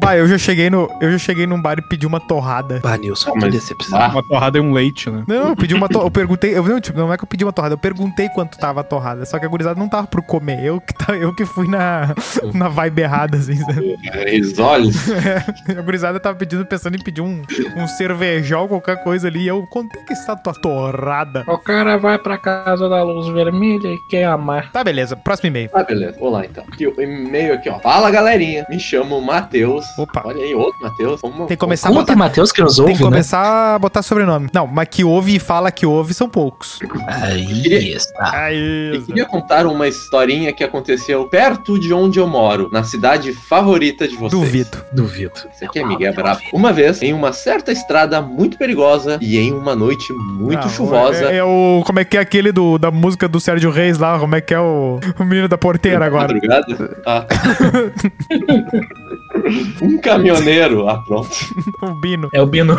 Bah, 0.00 0.16
eu 0.16 0.26
já 0.28 0.38
cheguei 0.38 0.70
no. 0.70 0.88
Eu 1.00 1.10
já 1.12 1.18
cheguei 1.18 1.46
num 1.46 1.60
bar 1.60 1.78
e 1.78 1.82
pedi 1.88 2.06
uma 2.06 2.20
torrada. 2.20 2.80
Ah, 2.84 2.96
Nilson, 2.96 3.32
Ah, 3.36 3.40
que 3.40 3.50
decepção. 3.50 3.98
Ah, 3.98 4.08
Uma 4.08 4.22
torrada 4.22 4.58
e 4.58 4.60
um 4.60 4.72
leite, 4.72 5.10
né? 5.10 5.24
Não, 5.26 5.48
eu 5.48 5.56
pedi 5.56 5.74
uma 5.74 5.88
torrada. 5.88 6.06
Eu 6.08 6.10
perguntei. 6.12 6.56
Eu, 6.56 6.62
não, 6.62 6.80
tipo, 6.80 6.98
não 6.98 7.12
é 7.12 7.16
que 7.16 7.24
eu 7.24 7.28
pedi 7.28 7.44
uma 7.44 7.52
torrada, 7.52 7.74
eu 7.74 7.78
perguntei 7.78 8.28
quanto 8.28 8.58
tava 8.58 8.80
a 8.80 8.84
torrada. 8.84 9.24
Só 9.26 9.38
que 9.38 9.44
a 9.44 9.48
gurizada 9.48 9.78
não 9.78 9.88
tava 9.88 10.06
por 10.06 10.22
comer. 10.22 10.64
Eu 10.64 10.80
que, 10.80 10.94
tá, 10.94 11.16
eu 11.16 11.34
que 11.34 11.44
fui 11.44 11.66
na, 11.68 12.14
na 12.54 12.68
vibe 12.68 13.00
errada, 13.02 13.36
assim, 13.38 13.56
sabe? 13.56 13.96
risolhos. 14.26 14.96
A 15.68 15.82
gurizada 15.82 16.18
tava 16.20 16.36
pedindo, 16.36 16.64
pensando 16.66 16.96
em 16.96 17.02
pedir 17.02 17.20
um, 17.20 17.42
um 17.76 17.86
cervejão, 17.88 18.68
qualquer 18.68 19.02
coisa 19.02 19.28
ali. 19.28 19.40
E 19.42 19.48
eu, 19.48 19.66
quanto 19.66 19.96
é 19.98 20.02
que 20.02 20.12
está 20.12 20.32
a 20.32 20.36
tua 20.36 20.52
torrada? 20.54 21.44
O 21.46 21.58
cara 21.58 21.96
vai 21.96 22.18
pra 22.18 22.36
casa 22.38 22.88
da 22.88 23.02
luz 23.02 23.28
vermelha 23.28 23.88
e 23.88 23.98
quer 24.08 24.24
amar. 24.24 24.70
Tá, 24.72 24.82
beleza. 24.82 25.16
Próximo 25.16 25.48
e-mail. 25.48 25.70
Ah, 25.74 25.82
beleza. 25.82 26.16
Vamos 26.18 26.32
lá, 26.32 26.44
então. 26.44 26.64
Aqui, 26.72 26.86
o 26.86 27.00
e-mail 27.00 27.54
aqui, 27.54 27.68
ó. 27.68 27.78
Fala, 27.80 28.10
galerinha. 28.10 28.66
Me 28.68 28.78
chamo 28.78 29.20
Matheus 29.20 29.84
Opa. 29.98 30.22
Olha 30.24 30.44
aí, 30.44 30.54
outro 30.54 30.80
Matheus. 30.80 31.20
Tem 31.20 31.46
que 31.48 31.56
começar 31.56 31.88
a 31.88 31.92
botar... 31.92 32.06
tem 32.06 32.16
Matheus 32.16 32.52
que 32.52 32.62
nos 32.62 32.76
Tem 32.76 32.84
ouve, 32.84 32.96
que 32.96 33.02
né? 33.02 33.10
começar 33.10 33.74
a 33.74 33.78
botar 33.78 34.02
sobrenome. 34.02 34.48
Não, 34.52 34.66
mas 34.66 34.88
que 34.88 35.02
ouve 35.02 35.34
e 35.34 35.38
fala 35.38 35.72
que 35.72 35.84
ouve 35.84 36.14
são 36.14 36.28
poucos. 36.28 36.78
Aí 37.06 37.92
está. 37.92 38.44
Aí. 38.44 38.92
Eu 38.94 39.02
queria 39.02 39.26
contar 39.26 39.66
uma 39.66 39.88
historinha 39.88 40.52
que 40.52 40.62
aconteceu 40.62 41.28
perto 41.28 41.78
de 41.78 41.92
onde 41.92 42.18
eu 42.18 42.26
moro, 42.26 42.68
na 42.72 42.84
cidade 42.84 43.32
favorita 43.32 44.06
de 44.06 44.14
vocês. 44.14 44.40
Duvido. 44.40 44.78
Duvido. 44.92 45.32
Isso 45.54 45.64
aqui 45.64 45.80
é 45.80 45.84
Miguel 45.84 46.14
Bravo. 46.14 46.40
Uma 46.52 46.72
vez, 46.72 47.02
em 47.02 47.12
uma 47.12 47.32
certa 47.32 47.72
estrada 47.72 48.20
muito 48.20 48.56
perigosa 48.56 49.18
e 49.20 49.38
em 49.38 49.52
uma 49.52 49.74
noite 49.74 50.12
muito 50.12 50.62
Não, 50.62 50.68
chuvosa. 50.68 51.30
É, 51.30 51.38
é 51.38 51.44
o. 51.44 51.82
Como 51.84 51.98
é 51.98 52.04
que 52.04 52.16
é 52.16 52.20
aquele 52.20 52.52
do, 52.52 52.78
da 52.78 52.90
música 52.90 53.28
do 53.28 53.40
Sérgio 53.40 53.70
Reis 53.70 53.98
lá? 53.98 54.18
Como 54.18 54.36
é 54.36 54.40
que 54.40 54.54
é 54.54 54.60
o, 54.60 55.00
o 55.18 55.24
menino 55.24 55.48
da 55.48 55.58
porteira 55.58 56.04
agora? 56.06 56.32
Madrugada? 56.32 57.00
Ah. 57.06 57.26
um 59.82 59.98
caminhoneiro. 59.98 60.88
Ah, 60.88 60.98
pronto. 60.98 61.28
O 61.80 61.94
Bino. 61.94 62.28
É 62.32 62.42
o 62.42 62.46
Bino. 62.46 62.76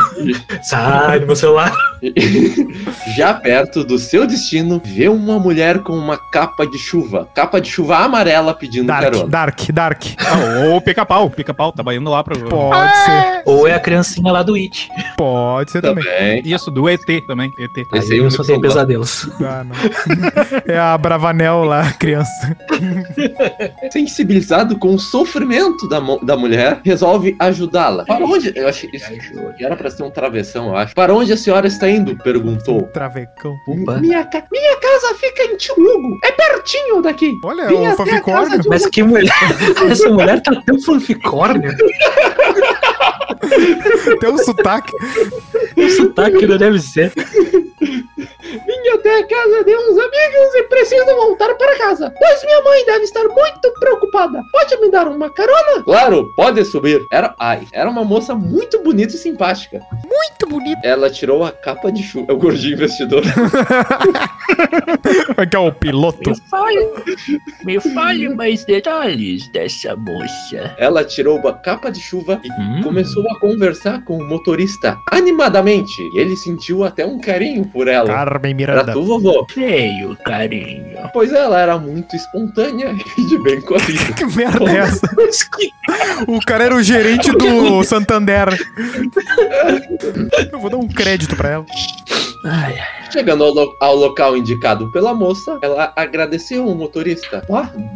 Sai 0.62 1.22
do 1.22 1.25
meu 1.25 1.36
celular. 1.36 1.72
Já 3.16 3.34
perto 3.34 3.84
do 3.84 3.98
seu 3.98 4.28
destino, 4.28 4.82
vê 4.84 5.08
uma 5.08 5.39
mulher 5.39 5.80
com 5.80 5.94
uma 5.94 6.18
capa 6.18 6.68
de 6.68 6.78
chuva. 6.78 7.28
Capa 7.34 7.62
de 7.62 7.70
chuva 7.70 7.98
amarela 7.98 8.54
pedindo 8.54 8.88
Dark, 8.88 9.04
carona. 9.04 9.28
Dark, 9.28 9.60
Dark. 9.72 10.04
Ah, 10.20 10.68
ou 10.68 10.78
o 10.78 10.82
pica-pau. 10.82 11.30
Pica-pau 11.30 11.72
tava 11.72 11.96
indo 11.96 12.10
lá 12.10 12.24
pro. 12.24 12.38
Pode 12.50 12.98
ser. 12.98 13.44
Ou 13.46 13.68
é 13.68 13.74
a 13.74 13.80
criancinha 13.80 14.32
lá 14.32 14.44
do 14.44 14.56
It. 14.56 14.89
Pode 15.18 15.72
ser 15.72 15.82
também. 15.82 16.04
Também. 16.04 16.42
Isso, 16.46 16.70
do 16.70 16.89
ET 16.89 17.06
também. 17.25 17.51
ET. 17.58 17.88
Esse 17.94 18.13
Aí 18.13 18.20
eu 18.20 18.30
só 18.32 18.44
tenho 18.44 18.62
pesadelos. 18.62 19.30
Ah, 19.42 19.63
não. 19.63 19.75
É 20.68 20.78
a 20.78 20.98
Bravanel 20.98 21.63
lá, 21.63 21.92
criança. 21.94 22.58
Sensibilizado 23.92 24.78
com 24.78 24.94
o 24.94 25.00
sofrimento 25.00 25.88
da, 25.88 26.00
da 26.22 26.38
mulher, 26.38 26.49
resolve 26.84 27.36
ajudá-la. 27.39 28.06
Para 28.06 28.25
onde. 28.25 28.51
Eu 28.56 28.68
acho 28.68 28.88
isso 28.94 29.10
que 29.58 29.63
era 29.65 29.75
pra 29.75 29.89
ser 29.89 30.03
um 30.03 30.10
travessão, 30.12 30.68
eu 30.70 30.75
acho. 30.75 30.94
Para 30.96 31.13
onde 31.13 31.32
a 31.34 31.38
senhora 31.38 31.68
está 31.68 31.89
indo? 31.89 32.15
Perguntou. 32.18 32.84
Travecão. 32.94 33.56
Opa. 33.68 33.98
Minha, 33.98 34.24
ca- 34.25 34.46
minha 34.51 34.75
casa 34.77 35.15
fica 35.15 35.44
em 35.44 35.58
Tio 35.58 35.75
Hugo. 35.75 36.20
É 36.24 36.32
pertinho 36.32 37.01
daqui. 37.01 37.34
Olha, 37.44 37.68
Vim 37.68 37.75
o 37.75 37.82
um- 37.91 38.70
Mas 38.70 38.86
que 38.88 39.03
mulher. 39.03 39.32
Essa 39.89 40.10
mulher 40.10 40.41
tá 40.41 40.62
tão 40.65 40.79
fanficórnio. 40.82 41.74
Tem 44.20 44.29
um 44.29 44.38
sotaque. 44.38 44.91
O 45.75 45.89
sotaque 45.89 46.46
não 46.46 46.58
deve 46.58 46.79
ser. 46.79 47.12
Até 48.93 49.19
a 49.19 49.27
casa 49.27 49.63
de 49.63 49.75
uns 49.75 49.98
amigos 49.98 50.55
e 50.55 50.63
preciso 50.63 51.05
voltar 51.05 51.53
para 51.55 51.77
casa. 51.77 52.13
Pois 52.17 52.43
minha 52.43 52.62
mãe 52.62 52.86
deve 52.86 53.03
estar 53.03 53.24
muito 53.27 53.72
preocupada. 53.79 54.41
Pode 54.51 54.77
me 54.81 54.89
dar 54.91 55.08
uma 55.08 55.29
carona? 55.31 55.84
Claro, 55.84 56.34
pode 56.36 56.63
subir. 56.65 57.05
Era, 57.12 57.34
ai, 57.39 57.67
era 57.72 57.89
uma 57.89 58.03
moça 58.03 58.34
muito 58.36 58.81
bonita 58.81 59.15
e 59.15 59.17
simpática. 59.17 59.79
Muito 60.05 60.48
bonito. 60.48 60.79
Ela 60.84 61.10
tirou 61.10 61.43
a 61.46 61.51
capa 61.51 61.91
de 61.91 62.01
chuva. 62.03 62.25
É 62.29 62.34
o 62.34 62.38
gordinho 62.38 62.74
investidor. 62.74 63.24
É 65.38 65.46
que 65.46 65.55
é 65.55 65.60
o 65.60 65.72
piloto? 65.72 66.31
fale, 66.50 66.89
me 67.63 67.79
fale 67.79 68.29
mais 68.29 68.65
detalhes 68.65 69.48
dessa 69.51 69.96
moça. 69.96 70.75
Ela 70.77 71.03
tirou 71.03 71.46
a 71.48 71.53
capa 71.53 71.89
de 71.91 72.00
chuva 72.01 72.39
e 72.43 72.50
Hum. 72.60 72.81
começou 72.84 73.24
a 73.31 73.39
conversar 73.39 74.03
com 74.03 74.17
o 74.17 74.27
motorista 74.27 74.98
animadamente. 75.12 76.01
E 76.13 76.19
ele 76.19 76.36
sentiu 76.36 76.84
até 76.84 77.05
um 77.05 77.19
carinho 77.19 77.65
por 77.65 77.88
ela. 77.88 78.08
Carmen 78.08 78.53
Era 78.80 78.94
tu, 78.94 79.04
vovô? 79.06 79.46
Feio 79.52 80.16
carinho. 80.24 80.98
Pois 81.14 81.32
ela 81.32 81.60
era 81.60 81.78
muito 81.78 82.16
espontânea 82.16 82.96
e 83.18 83.26
de 83.28 83.38
bem 83.44 83.62
com 83.62 83.76
a 83.76 83.80
vida. 83.80 84.14
Que 84.14 84.26
merda 84.26 84.70
é 84.72 84.78
essa? 84.78 85.10
O 86.28 86.40
cara 86.46 86.66
era 86.66 86.76
o 86.76 86.84
gerente 86.84 87.32
do 87.32 87.84
Santander. 87.86 88.48
Eu 90.52 90.60
vou 90.60 90.70
dar 90.70 90.78
um 90.78 90.88
crédito 90.88 91.36
pra 91.36 91.50
ela. 91.50 91.66
Ai, 92.46 92.76
Chegando 93.12 93.44
ao, 93.44 93.54
lo- 93.54 93.75
ao 93.80 93.96
local 93.96 94.38
indicado 94.38 94.92
pela 94.92 95.13
moça, 95.13 95.58
ela 95.62 95.92
agradeceu 95.96 96.68
o 96.68 96.75
motorista, 96.75 97.44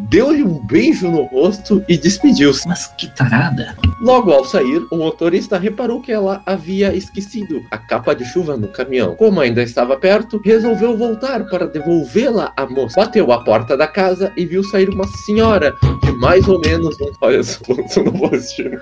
deu-lhe 0.09 0.43
um 0.43 0.59
beijo 0.65 1.09
no 1.09 1.23
rosto 1.23 1.83
e 1.87 1.97
despediu-se. 1.97 2.67
mas 2.67 2.87
que 2.97 3.07
tarada. 3.15 3.75
Logo 4.01 4.31
ao 4.31 4.43
sair, 4.43 4.85
o 4.91 4.97
motorista 4.97 5.57
reparou 5.57 6.01
que 6.01 6.11
ela 6.11 6.41
havia 6.45 6.93
esquecido 6.95 7.61
a 7.71 7.77
capa 7.77 8.13
de 8.13 8.25
chuva 8.25 8.57
no 8.57 8.67
caminhão. 8.67 9.15
Como 9.15 9.39
ainda 9.39 9.61
estava 9.63 9.95
perto, 9.97 10.41
resolveu 10.43 10.97
voltar 10.97 11.45
para 11.49 11.67
devolvê-la 11.67 12.51
à 12.57 12.65
moça. 12.65 12.95
Bateu 12.99 13.31
à 13.31 13.43
porta 13.43 13.77
da 13.77 13.87
casa 13.87 14.31
e 14.35 14.45
viu 14.45 14.63
sair 14.63 14.89
uma 14.89 15.07
senhora 15.25 15.73
de 16.03 16.11
mais 16.13 16.47
ou 16.47 16.59
menos 16.59 16.99
um. 16.99 17.11
Olha, 17.21 17.37
eu 17.37 18.03
não 18.03 18.11
vou 18.13 18.33
assistir. 18.33 18.79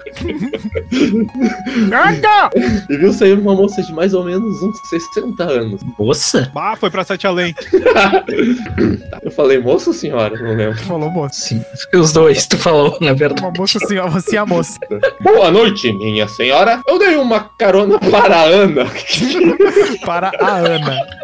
E 2.90 2.98
viu 2.98 3.14
sair 3.14 3.38
uma 3.38 3.54
moça 3.56 3.82
de 3.82 3.94
mais 3.94 4.14
ou 4.14 4.24
menos 4.24 4.62
uns 4.62 4.78
60 4.90 5.44
anos. 5.44 5.82
Moça? 6.00 6.21
Ah, 6.56 6.76
foi 6.76 6.90
pra 6.90 7.04
Sete 7.04 7.28
Além. 7.28 7.56
Eu 9.24 9.32
falei, 9.32 9.60
moça 9.60 9.90
ou 9.90 9.94
senhora? 9.94 10.36
Não 10.40 10.56
lembro. 10.56 10.78
Falou 10.84 11.10
moça. 11.10 11.42
Sim. 11.42 11.64
Os 11.94 12.12
dois, 12.14 12.48
tu 12.48 12.58
falou, 12.58 12.98
na 13.02 13.14
verdade. 13.14 13.42
Uma 13.42 13.52
moça 13.52 13.80
assim, 13.84 13.98
ó, 13.98 14.08
você 14.08 14.36
é 14.36 14.40
a 14.40 14.46
moça. 14.46 14.80
Boa 15.22 15.52
noite, 15.52 15.92
minha 15.94 16.28
senhora. 16.28 16.82
Eu 16.88 16.98
dei 17.00 17.16
uma 17.16 17.40
carona 17.58 18.00
para 18.00 18.38
a 18.38 18.44
Ana. 18.44 18.86
Para 20.06 20.32
a 20.40 20.58
Ana. 20.58 21.21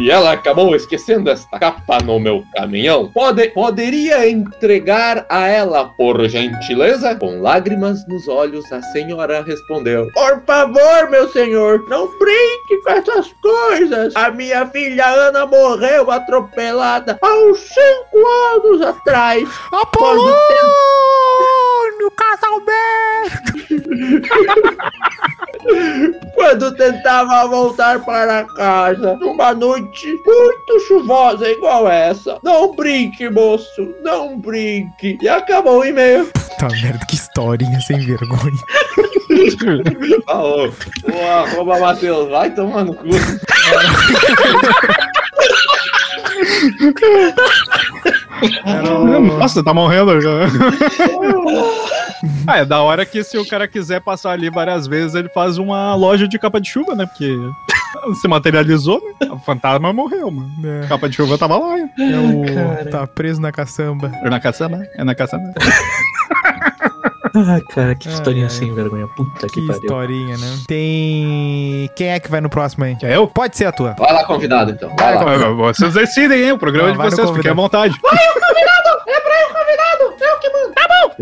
E 0.00 0.10
ela 0.10 0.32
acabou 0.32 0.74
esquecendo 0.74 1.30
esta 1.30 1.58
capa 1.58 1.98
no 2.04 2.18
meu 2.18 2.44
caminhão. 2.54 3.10
Pode, 3.12 3.48
poderia 3.50 4.28
entregar 4.28 5.24
a 5.28 5.46
ela, 5.48 5.86
por 5.96 6.28
gentileza? 6.28 7.14
Com 7.16 7.40
lágrimas 7.40 8.06
nos 8.06 8.28
olhos, 8.28 8.70
a 8.72 8.82
senhora 8.82 9.42
respondeu: 9.42 10.08
Por 10.12 10.42
favor, 10.46 11.10
meu 11.10 11.28
senhor, 11.30 11.84
não 11.88 12.06
brinque 12.18 12.82
com 12.84 12.90
essas 12.90 13.32
coisas. 13.40 14.14
A 14.16 14.30
minha 14.30 14.66
filha 14.66 15.06
Ana 15.06 15.46
morreu 15.46 16.10
atropelada 16.10 17.18
há 17.22 17.34
uns 17.46 17.60
cinco 17.60 18.26
anos 18.54 18.82
atrás. 18.82 19.48
Apolônio 21.92 22.10
Casalberto! 22.16 23.52
Quando 26.34 26.74
tentava 26.74 27.46
voltar 27.46 28.04
para 28.04 28.44
casa 28.56 29.14
numa 29.16 29.54
noite 29.54 30.08
muito 30.26 30.80
chuvosa 30.88 31.48
igual 31.48 31.88
essa. 31.88 32.40
Não 32.42 32.74
brinque, 32.74 33.30
moço, 33.30 33.94
não 34.02 34.36
brinque. 34.38 35.16
E 35.22 35.28
acabou 35.28 35.78
o 35.80 35.84
e-mail. 35.84 36.28
Tá 36.58 36.66
merda, 36.68 37.06
que 37.06 37.14
historinha 37.14 37.80
sem 37.80 38.00
vergonha. 38.00 38.58
Ô, 40.28 40.66
ô, 40.66 40.70
arroba 41.30 41.78
Matheus, 41.78 42.28
vai 42.28 42.50
tomar 42.50 42.84
no 42.84 42.94
cu. 42.94 43.04
O- 48.64 49.38
Nossa, 49.38 49.62
tá 49.62 49.72
morrendo 49.72 50.20
já. 50.20 50.30
ah, 52.46 52.58
é 52.58 52.64
da 52.64 52.82
hora 52.82 53.04
que 53.06 53.22
se 53.22 53.38
o 53.38 53.46
cara 53.48 53.66
quiser 53.68 54.00
passar 54.00 54.30
ali 54.32 54.50
várias 54.50 54.86
vezes, 54.86 55.14
ele 55.14 55.28
faz 55.28 55.58
uma 55.58 55.94
loja 55.94 56.26
de 56.28 56.38
capa 56.38 56.60
de 56.60 56.68
chuva, 56.68 56.94
né? 56.94 57.06
Porque 57.06 57.36
se 58.20 58.28
materializou, 58.28 59.00
né? 59.20 59.28
O 59.30 59.38
fantasma 59.38 59.92
morreu, 59.92 60.30
mano. 60.30 60.50
É, 60.64 60.84
A 60.84 60.88
capa 60.88 61.08
de 61.08 61.16
chuva 61.16 61.38
tava 61.38 61.56
lá. 61.58 61.78
hein? 61.78 61.88
é 61.98 62.18
o. 62.18 62.54
cara. 62.54 62.90
Tá 62.90 63.06
preso 63.06 63.40
na 63.40 63.52
caçamba. 63.52 64.10
É 64.22 64.30
na 64.30 64.40
caçamba? 64.40 64.82
É 64.96 65.04
na 65.04 65.14
caçamba. 65.14 65.52
Ai, 67.34 67.60
cara, 67.62 67.94
que 67.94 68.08
Ai, 68.08 68.14
historinha 68.14 68.44
ai. 68.44 68.50
sem 68.50 68.72
vergonha. 68.74 69.06
Puta 69.08 69.46
que, 69.46 69.60
Que 69.60 69.66
pariu. 69.66 69.80
historinha, 69.82 70.36
né? 70.36 70.58
Tem. 70.68 71.90
Quem 71.96 72.08
é 72.08 72.20
que 72.20 72.30
vai 72.30 72.40
no 72.40 72.48
próximo 72.50 72.84
aí? 72.84 72.96
É 73.02 73.16
eu? 73.16 73.26
Pode 73.26 73.56
ser 73.56 73.64
a 73.66 73.72
tua. 73.72 73.94
Vai 73.98 74.12
lá, 74.12 74.24
convidado, 74.24 74.70
então. 74.72 74.94
Vai 74.98 75.14
lá. 75.14 75.22
Ah, 75.46 75.50
Vocês 75.72 75.94
decidem, 75.94 76.42
hein? 76.44 76.52
O 76.52 76.58
programa 76.58 76.88
Não, 76.88 76.90
é 76.90 76.92
de 76.92 76.98
vai 76.98 77.10
vocês, 77.10 77.30
fiquem 77.30 77.50
à 77.50 77.54
convidado. 77.54 77.62
vontade. 77.62 77.94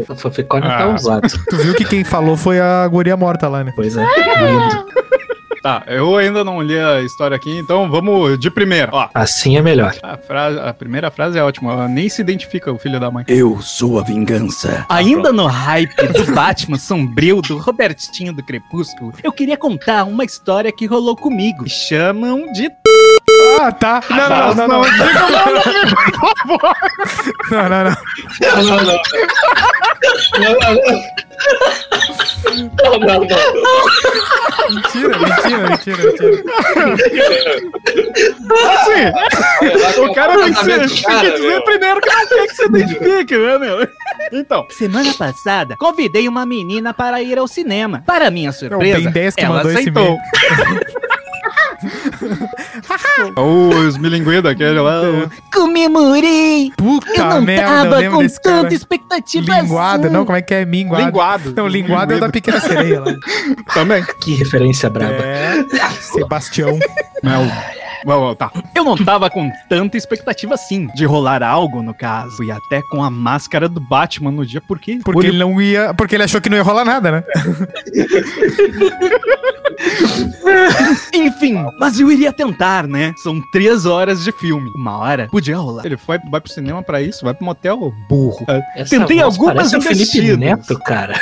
O 0.08 0.14
Faficórnio 0.16 0.68
tá 0.68 0.84
Ah. 0.84 0.94
usado. 0.94 1.20
Tu 1.50 1.56
viu 1.58 1.74
que 1.74 1.84
quem 1.84 2.04
falou 2.04 2.36
foi 2.36 2.60
a 2.60 2.86
guria 2.88 3.16
morta 3.16 3.48
lá, 3.48 3.62
né? 3.64 3.72
Pois 3.76 3.96
é. 3.96 4.02
lindo. 4.02 4.86
Tá, 5.62 5.82
eu 5.86 6.16
ainda 6.16 6.42
não 6.42 6.62
li 6.62 6.78
a 6.78 7.02
história 7.02 7.36
aqui, 7.36 7.58
então 7.58 7.90
vamos 7.90 8.38
de 8.38 8.50
primeira. 8.50 8.88
Ó, 8.92 9.08
Assim 9.12 9.58
é 9.58 9.62
melhor. 9.62 9.94
a, 10.02 10.16
frase, 10.16 10.58
a 10.58 10.72
primeira 10.72 11.10
frase 11.10 11.38
é 11.38 11.42
ótima, 11.42 11.72
ela 11.72 11.86
nem 11.88 12.08
se 12.08 12.22
identifica 12.22 12.72
o 12.72 12.78
filho 12.78 12.98
da 12.98 13.10
mãe. 13.10 13.24
Eu 13.28 13.60
sou 13.60 13.98
a 13.98 14.02
vingança. 14.02 14.86
Ainda 14.88 15.32
no 15.32 15.46
hype 15.46 15.94
do 16.08 16.32
Batman 16.34 16.78
sombrio 16.78 17.42
do 17.42 17.58
Robertinho 17.58 18.32
do 18.32 18.42
Crepúsculo, 18.42 19.12
eu 19.22 19.30
queria 19.32 19.56
contar 19.56 20.04
uma 20.04 20.24
história 20.24 20.72
que 20.72 20.86
rolou 20.86 21.14
comigo. 21.14 21.64
Me 21.64 21.70
chamam 21.70 22.50
de. 22.52 22.70
Ah, 23.60 23.70
tá. 23.72 24.00
Não, 24.08 24.28
não, 24.28 24.54
não, 24.54 24.68
não. 24.68 24.82
Não, 27.50 27.68
não, 27.68 27.84
não. 27.84 27.96
Não, 28.40 28.64
não, 28.64 28.84
não. 28.84 28.96
Não, 32.44 32.98
não, 32.98 33.20
não. 33.20 33.26
Mentira, 34.70 35.18
mentira, 35.18 35.70
mentira, 35.70 35.96
mentira. 36.04 36.44
Assim, 38.74 40.00
o 40.00 40.14
cara 40.14 40.38
tem 40.38 40.52
que, 40.52 40.64
ser, 40.64 40.78
tem 40.80 40.88
que 40.88 41.02
Cara, 41.02 41.30
dizer 41.30 41.48
meu. 41.48 41.62
primeiro 41.64 42.00
que 42.00 42.08
não 42.08 42.26
quer 42.28 42.46
que 42.46 42.54
você 42.54 42.64
identifique, 42.66 43.38
né, 43.38 43.58
meu? 43.58 43.88
Então, 44.32 44.66
Semana 44.70 45.12
passada, 45.14 45.76
convidei 45.76 46.28
uma 46.28 46.44
menina 46.46 46.92
para 46.94 47.22
ir 47.22 47.38
ao 47.38 47.48
cinema. 47.48 48.02
Para 48.06 48.30
minha 48.30 48.48
É 48.48 48.50
o 48.50 48.52
surpresa, 48.54 49.00
Ben 49.00 49.10
10 49.10 49.34
que 49.34 49.44
ela 49.44 49.56
mandou 49.56 49.70
esse 49.72 49.80
aceitou. 49.80 50.18
e-mail. 53.36 53.86
os 53.88 53.96
milinguim 53.98 54.40
daquele 54.42 54.80
lá. 54.80 55.02
Comemorei! 55.52 56.72
Puta 56.76 57.10
Eu 57.14 57.24
não 57.24 57.42
merda, 57.42 57.62
eu 57.62 57.82
tava 57.84 57.96
lembro 57.96 58.18
com 58.18 58.26
tanta 58.28 58.62
cara. 58.62 58.74
expectativa 58.74 59.60
Linguado, 59.60 60.04
assim. 60.06 60.14
não, 60.14 60.24
como 60.24 60.38
é 60.38 60.42
que 60.42 60.54
é? 60.54 60.64
Minguado. 60.64 61.04
Linguado. 61.04 61.54
Não, 61.56 61.66
linguado 61.66 62.12
é 62.12 62.16
o 62.16 62.20
da 62.20 62.28
pequena 62.28 62.60
sereia 62.60 63.00
lá. 63.00 63.14
Também. 63.74 64.04
Que 64.22 64.34
referência 64.34 64.88
braba. 64.90 65.14
É. 65.14 65.64
Sebastião. 66.00 66.78
Não. 67.22 67.46
Vamos, 68.04 68.36
tá. 68.36 68.50
Eu 68.74 68.84
não 68.84 68.96
tava 68.96 69.30
com 69.30 69.50
tanta 69.68 69.96
expectativa 69.96 70.54
assim, 70.54 70.86
de 70.94 71.04
rolar 71.04 71.42
algo, 71.42 71.82
no 71.82 71.94
caso. 71.94 72.36
Fui 72.36 72.50
até 72.50 72.82
com 72.82 73.02
a 73.02 73.10
máscara 73.10 73.68
do 73.68 73.80
Batman 73.80 74.30
no 74.30 74.46
dia, 74.46 74.60
porque... 74.60 75.00
Porque 75.04 75.26
ele 75.26 75.38
não 75.38 75.60
ia. 75.60 75.92
Porque 75.94 76.14
ele 76.14 76.24
achou 76.24 76.40
que 76.40 76.48
não 76.48 76.56
ia 76.56 76.62
rolar 76.62 76.84
nada, 76.84 77.12
né? 77.12 77.24
Enfim, 81.14 81.64
mas 81.78 81.98
eu 81.98 82.10
iria 82.10 82.32
tentar, 82.32 82.86
né? 82.86 83.14
São 83.22 83.40
três 83.52 83.86
horas 83.86 84.24
de 84.24 84.32
filme. 84.32 84.70
Uma 84.74 84.98
hora 84.98 85.28
podia 85.30 85.56
rolar. 85.56 85.86
Ele 85.86 85.96
foi, 85.96 86.18
vai 86.30 86.40
pro 86.40 86.52
cinema 86.52 86.82
pra 86.82 87.00
isso, 87.00 87.24
vai 87.24 87.34
pro 87.34 87.44
motel, 87.44 87.92
burro. 88.08 88.44
É, 88.48 88.60
Essa 88.76 88.98
Tentei 88.98 89.18
voz 89.18 89.34
algumas 89.34 89.54
parece 89.54 89.76
o 89.76 89.82
Felipe. 89.82 90.36
Neto, 90.36 90.78
cara. 90.80 91.20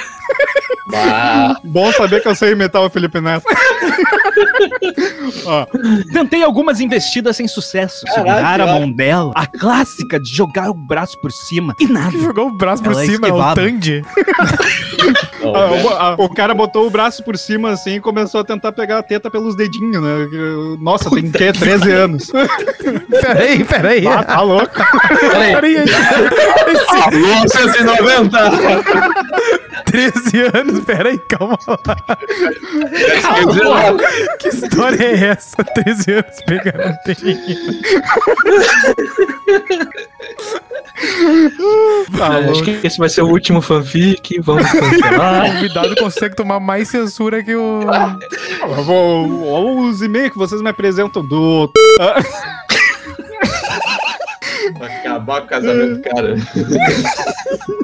Bah, 0.90 1.56
Bom 1.64 1.92
saber 1.92 2.22
que 2.22 2.28
eu 2.28 2.34
sei 2.34 2.52
imitar 2.52 2.82
o 2.82 2.88
Felipe 2.90 3.20
Neto. 3.20 3.44
Ó, 5.44 5.66
tentei 6.12 6.42
algumas 6.42 6.80
investidas 6.80 7.36
sem 7.36 7.46
sucesso. 7.46 8.04
Caraca, 8.06 8.20
Segurar 8.34 8.60
a 8.60 8.66
mão 8.66 8.90
dela. 8.90 9.32
A 9.34 9.46
clássica 9.46 10.18
de 10.18 10.34
jogar 10.34 10.70
o 10.70 10.74
braço 10.74 11.20
por 11.20 11.30
cima. 11.30 11.74
E 11.78 11.86
nada. 11.86 12.16
Jogou 12.18 12.48
o 12.48 12.52
braço 12.56 12.82
por 12.82 12.92
Ela 12.92 13.04
cima, 13.04 13.28
é 13.28 13.32
o. 13.32 13.54
Tandy. 13.54 14.02
não, 15.42 15.54
Ah, 15.54 15.66
velho. 15.66 15.84
o, 15.86 15.88
a- 15.90 16.14
o 16.18 16.28
cara 16.28 16.54
botou 16.54 16.86
o 16.86 16.90
braço 16.90 17.22
por 17.24 17.36
cima 17.36 17.70
assim 17.70 17.96
e 17.96 18.00
começou 18.00 18.40
a 18.40 18.44
tentar 18.44 18.72
pegar 18.72 18.98
a 18.98 19.02
teta 19.02 19.30
pelos 19.30 19.54
dedinhos, 19.56 20.02
né? 20.02 20.28
Nossa, 20.80 21.10
tem 21.10 21.30
que 21.30 21.52
13 21.52 21.90
anos. 21.92 22.30
Peraí, 23.20 23.64
peraí. 23.64 24.06
Ah, 24.06 24.22
tá 24.24 24.40
louco. 24.40 24.70
Peraí, 25.30 25.76
esse 25.76 27.72
190! 27.78 28.38
13 29.90 30.50
anos, 30.54 30.84
peraí, 30.84 31.18
calma 31.18 31.58
lá. 31.66 31.78
Que 34.38 34.48
história 34.48 35.02
é 35.04 35.24
essa? 35.30 35.62
13 35.64 36.12
anos 36.12 36.42
pegando 36.46 36.96
dedinho. 37.06 37.38
Tá 42.16 42.38
Acho 42.50 42.62
que 42.62 42.86
esse 42.86 42.98
vai 42.98 43.08
ser 43.08 43.22
o 43.22 43.28
último 43.28 43.60
fanfic. 43.60 44.40
Vamos 44.40 44.70
cancelar. 44.70 45.46
O 45.46 45.52
convidado 45.54 45.96
consegue 45.96 46.34
tomar 46.36 46.60
mais 46.60 46.88
censura 46.88 47.42
que 47.42 47.54
o. 47.54 47.80
Eu 48.62 48.84
vou- 48.84 49.48
Olha 49.48 49.88
os 49.90 50.02
e-mails 50.02 50.32
que 50.32 50.38
vocês 50.38 50.60
me 50.60 50.68
apresentam 50.70 51.24
do. 51.24 51.70
Acabar 54.80 55.40
com 55.40 55.46
o 55.46 55.48
casamento, 55.48 56.00
cara. 56.02 56.34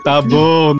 Tá 0.04 0.20
bom. 0.20 0.76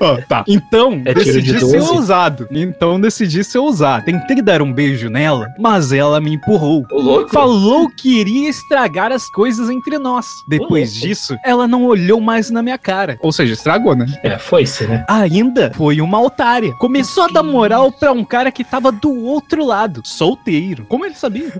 Ó, 0.00 0.16
tá. 0.28 0.42
Então, 0.48 1.02
É 1.04 1.12
decidi 1.12 1.52
de 1.52 1.60
ser 1.60 1.78
12? 1.78 1.90
ousado. 1.90 2.48
Então, 2.50 2.98
decidi 3.00 3.44
ser 3.44 3.58
ousado. 3.58 4.06
Tentei 4.06 4.40
dar 4.40 4.62
um 4.62 4.72
beijo 4.72 5.10
nela, 5.10 5.48
mas 5.58 5.92
ela 5.92 6.18
me 6.18 6.32
empurrou. 6.32 6.86
Ô, 6.90 6.98
louco. 7.00 7.30
Falou 7.30 7.90
que 7.90 8.20
iria 8.20 8.48
estragar 8.48 9.12
as 9.12 9.28
coisas 9.30 9.68
entre 9.68 9.98
nós. 9.98 10.26
Depois 10.48 10.94
disso, 10.94 11.36
ela 11.44 11.68
não 11.68 11.84
olhou 11.84 12.20
mais 12.22 12.50
na 12.50 12.62
minha 12.62 12.78
cara. 12.78 13.18
Ou 13.20 13.30
seja, 13.32 13.52
estragou, 13.52 13.94
né? 13.94 14.06
É, 14.22 14.38
foi-se, 14.38 14.86
né? 14.86 15.04
Ainda 15.08 15.70
foi 15.74 16.00
uma 16.00 16.20
otária. 16.22 16.72
Começou 16.78 17.24
a 17.24 17.28
dar 17.28 17.42
moral 17.42 17.92
pra 17.92 18.12
um 18.12 18.24
cara 18.24 18.50
que 18.50 18.64
tava 18.64 18.90
do 18.90 19.12
outro 19.24 19.64
lado, 19.64 20.00
solteiro. 20.04 20.86
Como 20.88 21.04
ele 21.04 21.14
sabia? 21.14 21.52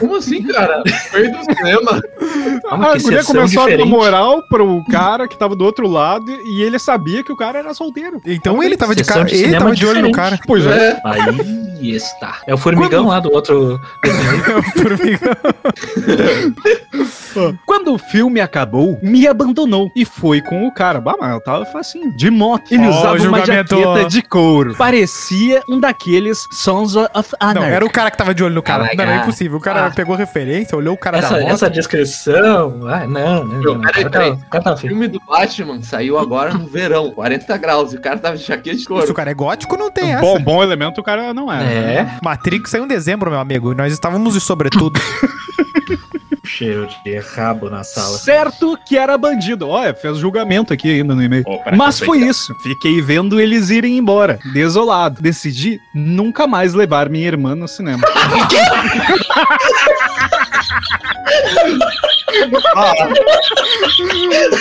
Como 0.00 0.16
assim, 0.16 0.42
cara? 0.44 0.82
Veio 1.12 1.32
do 1.32 1.44
cinema. 1.54 2.02
Calma, 2.68 2.92
a 2.92 2.98
guria 2.98 3.24
começou 3.24 3.62
a 3.62 3.64
dar 3.66 3.70
diferente. 3.70 3.88
moral 3.88 4.42
pro 4.48 4.82
cara 4.90 5.28
que 5.28 5.36
tava 5.38 5.54
do 5.54 5.64
outro 5.64 5.86
lado 5.88 6.30
e 6.30 6.62
ele 6.62 6.78
sabia 6.78 7.22
que 7.22 7.32
o 7.32 7.36
cara 7.36 7.58
era 7.58 7.74
solteiro. 7.74 8.20
Então 8.24 8.62
ele 8.62 8.76
tava 8.76 8.94
de 8.94 9.04
cara. 9.04 9.24
de 9.24 9.34
Ele 9.34 9.52
tava 9.58 9.74
de 9.74 9.86
olho 9.86 10.02
no 10.02 10.08
diferente. 10.08 10.30
cara. 10.30 10.40
Pois 10.46 10.66
é. 10.66 10.90
É. 10.90 11.00
Aí 11.04 11.90
está. 11.94 12.38
É 12.46 12.54
o 12.54 12.58
formigão 12.58 13.08
lá 13.08 13.20
do 13.20 13.32
outro. 13.32 13.80
Formigão. 14.76 15.34
Quando 17.66 17.92
o 17.94 17.98
filme 17.98 18.40
acabou, 18.40 18.98
me 19.02 19.26
abandonou 19.26 19.90
e 19.96 20.04
foi 20.04 20.40
com 20.40 20.66
o 20.66 20.72
cara. 20.72 21.00
Bah, 21.00 21.14
mas 21.18 21.32
eu 21.32 21.40
tava 21.42 21.64
facinho. 21.66 22.14
De 22.16 22.30
moto. 22.30 22.72
Ele 22.72 22.86
Ó, 22.86 22.90
usava 22.90 23.22
uma 23.28 23.44
jaqueta 23.44 24.04
de 24.08 24.22
couro. 24.22 24.74
Parecia 24.76 25.60
um 25.68 25.78
daqueles 25.80 26.38
Sons 26.52 26.94
of 26.96 27.10
Não, 27.40 27.48
Anarchy. 27.50 27.72
era 27.72 27.84
o 27.84 27.90
cara 27.90 28.10
que 28.10 28.16
tava 28.18 28.34
de 28.34 28.42
olho 28.44 28.54
no 28.54 28.62
cara. 28.62 28.84
Oh 28.84 28.86
my 28.90 28.96
Não, 28.96 29.04
é 29.12 29.16
impossível. 29.18 29.58
O 29.58 29.60
cara 29.60 29.86
Ah. 29.86 29.90
pegou 29.90 30.14
referência, 30.16 30.76
olhou 30.76 30.94
o 30.94 30.98
cara 30.98 31.18
Essa, 31.18 31.34
da 31.34 31.40
moto. 31.40 31.52
essa 31.52 31.70
descrição. 31.70 32.80
Ah, 32.88 33.06
não, 33.06 33.44
não. 33.44 33.60
Não. 33.62 33.80
peraí, 33.80 34.04
O 34.04 34.10
cara 34.10 34.10
peraí. 34.10 34.36
tá- 34.50 34.58
o 34.58 34.62
tá 34.62 34.72
O 34.74 34.76
filme 34.76 35.08
do 35.08 35.20
Batman 35.26 35.82
saiu 35.82 36.18
agora 36.18 36.54
no 36.54 36.66
verão, 36.66 37.10
40 37.10 37.56
graus, 37.56 37.92
e 37.92 37.96
o 37.96 38.00
cara 38.00 38.18
tava 38.18 38.36
de 38.36 38.44
jaqueta 38.44 38.76
de 38.76 38.82
Se 38.82 38.88
couro. 38.88 39.10
o 39.10 39.14
cara 39.14 39.30
é 39.30 39.34
gótico, 39.34 39.76
não 39.76 39.90
tem 39.90 40.12
essa. 40.12 40.20
Bom, 40.20 40.38
bom 40.40 40.62
elemento 40.62 41.00
o 41.00 41.04
cara 41.04 41.32
não 41.34 41.50
era. 41.52 41.64
É, 41.64 42.06
Matrix 42.22 42.70
saiu 42.70 42.84
em 42.84 42.88
dezembro, 42.88 43.30
meu 43.30 43.40
amigo. 43.40 43.72
E 43.72 43.74
nós 43.74 43.92
estávamos 43.92 44.34
de 44.34 44.40
sobretudo. 44.40 45.00
cheiro 46.56 46.88
de 47.04 47.18
rabo 47.18 47.68
na 47.68 47.82
sala. 47.82 48.16
Certo 48.18 48.78
que 48.86 48.96
era 48.96 49.18
bandido. 49.18 49.68
Olha, 49.68 49.92
fez 49.92 50.18
julgamento 50.18 50.72
aqui 50.72 50.90
ainda 50.90 51.14
no 51.14 51.22
e-mail. 51.22 51.44
Para 51.44 51.76
Mas 51.76 51.98
foi 51.98 52.18
isso. 52.18 52.54
Fiquei 52.62 53.02
vendo 53.02 53.40
eles 53.40 53.70
irem 53.70 53.98
embora. 53.98 54.38
Desolado. 54.52 55.20
Decidi 55.20 55.80
nunca 55.94 56.46
mais 56.46 56.74
levar 56.74 57.08
minha 57.08 57.26
irmã 57.26 57.54
no 57.54 57.66
cinema. 57.66 58.04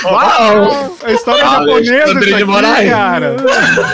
Uau! 0.06 0.96
A 1.04 1.12
história 1.12 1.44
Ah, 1.46 1.50
japonesa 1.60 2.06
isso 2.12 2.20
de 2.20 2.34
aqui, 2.34 2.44
Moraes. 2.44 2.90
cara. 2.90 3.36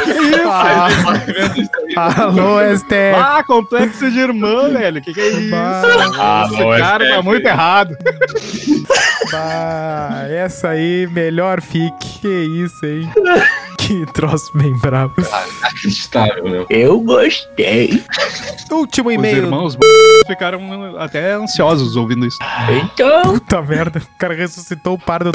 Que 0.06 1.62
isso? 1.62 1.70
Ah, 1.98 2.22
alô, 2.24 2.62
Esther. 2.62 3.16
Ah, 3.16 3.44
complexo 3.46 4.10
de 4.12 4.20
irmã, 4.20 4.70
velho. 4.70 5.02
Que 5.02 5.14
que 5.14 5.20
é 5.22 5.28
isso? 5.30 5.50
Bah, 5.52 6.48
Esse 6.52 6.80
cara 6.80 7.08
tá 7.08 7.22
muito 7.22 7.46
errado. 7.48 7.96
bah, 9.32 10.26
essa 10.30 10.70
aí, 10.70 11.08
melhor 11.12 11.62
fique. 11.62 12.20
Que 12.22 12.28
isso, 12.28 12.86
hein? 12.86 13.10
Que 13.80 14.06
troço 14.14 14.52
bem 14.56 14.74
bravo. 14.78 15.14
Inacreditável, 15.18 16.44
meu. 16.44 16.66
Eu 16.70 17.00
gostei. 17.02 18.04
Último 18.72 19.10
Os 19.10 19.16
e-mail. 19.16 19.38
irmãos 19.46 19.78
ficaram 20.28 20.60
até 21.00 21.34
ansiosos 21.34 21.96
ouvindo 21.96 22.26
isso. 22.26 22.38
Então, 22.84 23.24
Puta 23.24 23.62
merda, 23.64 24.00
o 24.00 24.18
cara 24.20 24.36
ressuscitou 24.36 24.94
o 24.94 25.00
par 25.00 25.24
do. 25.24 25.32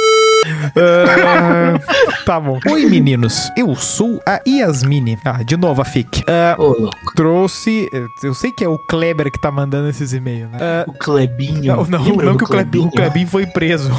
Ah, 0.77 1.79
tá 2.25 2.39
bom. 2.39 2.59
Oi, 2.69 2.85
meninos. 2.85 3.51
Eu 3.57 3.75
sou 3.75 4.21
a 4.25 4.39
Yasmine. 4.47 5.17
Ah, 5.25 5.43
de 5.43 5.57
novo 5.57 5.81
a 5.81 5.85
FIC. 5.85 6.23
Ah, 6.27 6.55
Ô, 6.57 6.67
louco. 6.79 6.95
trouxe. 7.15 7.89
Eu 8.23 8.33
sei 8.33 8.51
que 8.51 8.63
é 8.63 8.69
o 8.69 8.77
Kleber 8.77 9.31
que 9.31 9.39
tá 9.39 9.51
mandando 9.51 9.89
esses 9.89 10.13
e-mails, 10.13 10.49
né? 10.51 10.57
Ah, 10.61 10.85
O 10.87 10.93
Clebinho. 10.93 11.75
não, 11.75 11.85
não, 11.85 12.05
não 12.15 12.37
que 12.37 12.43
o 12.43 12.47
Klebin, 12.47 12.85
o 12.85 12.91
Klebin 12.91 13.25
foi 13.25 13.45
preso. 13.47 13.91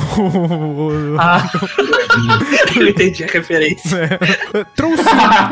Ah, 1.18 1.42
eu 2.76 2.88
entendi 2.88 3.24
a 3.24 3.26
referência. 3.26 4.18
Trouxe, 4.74 5.04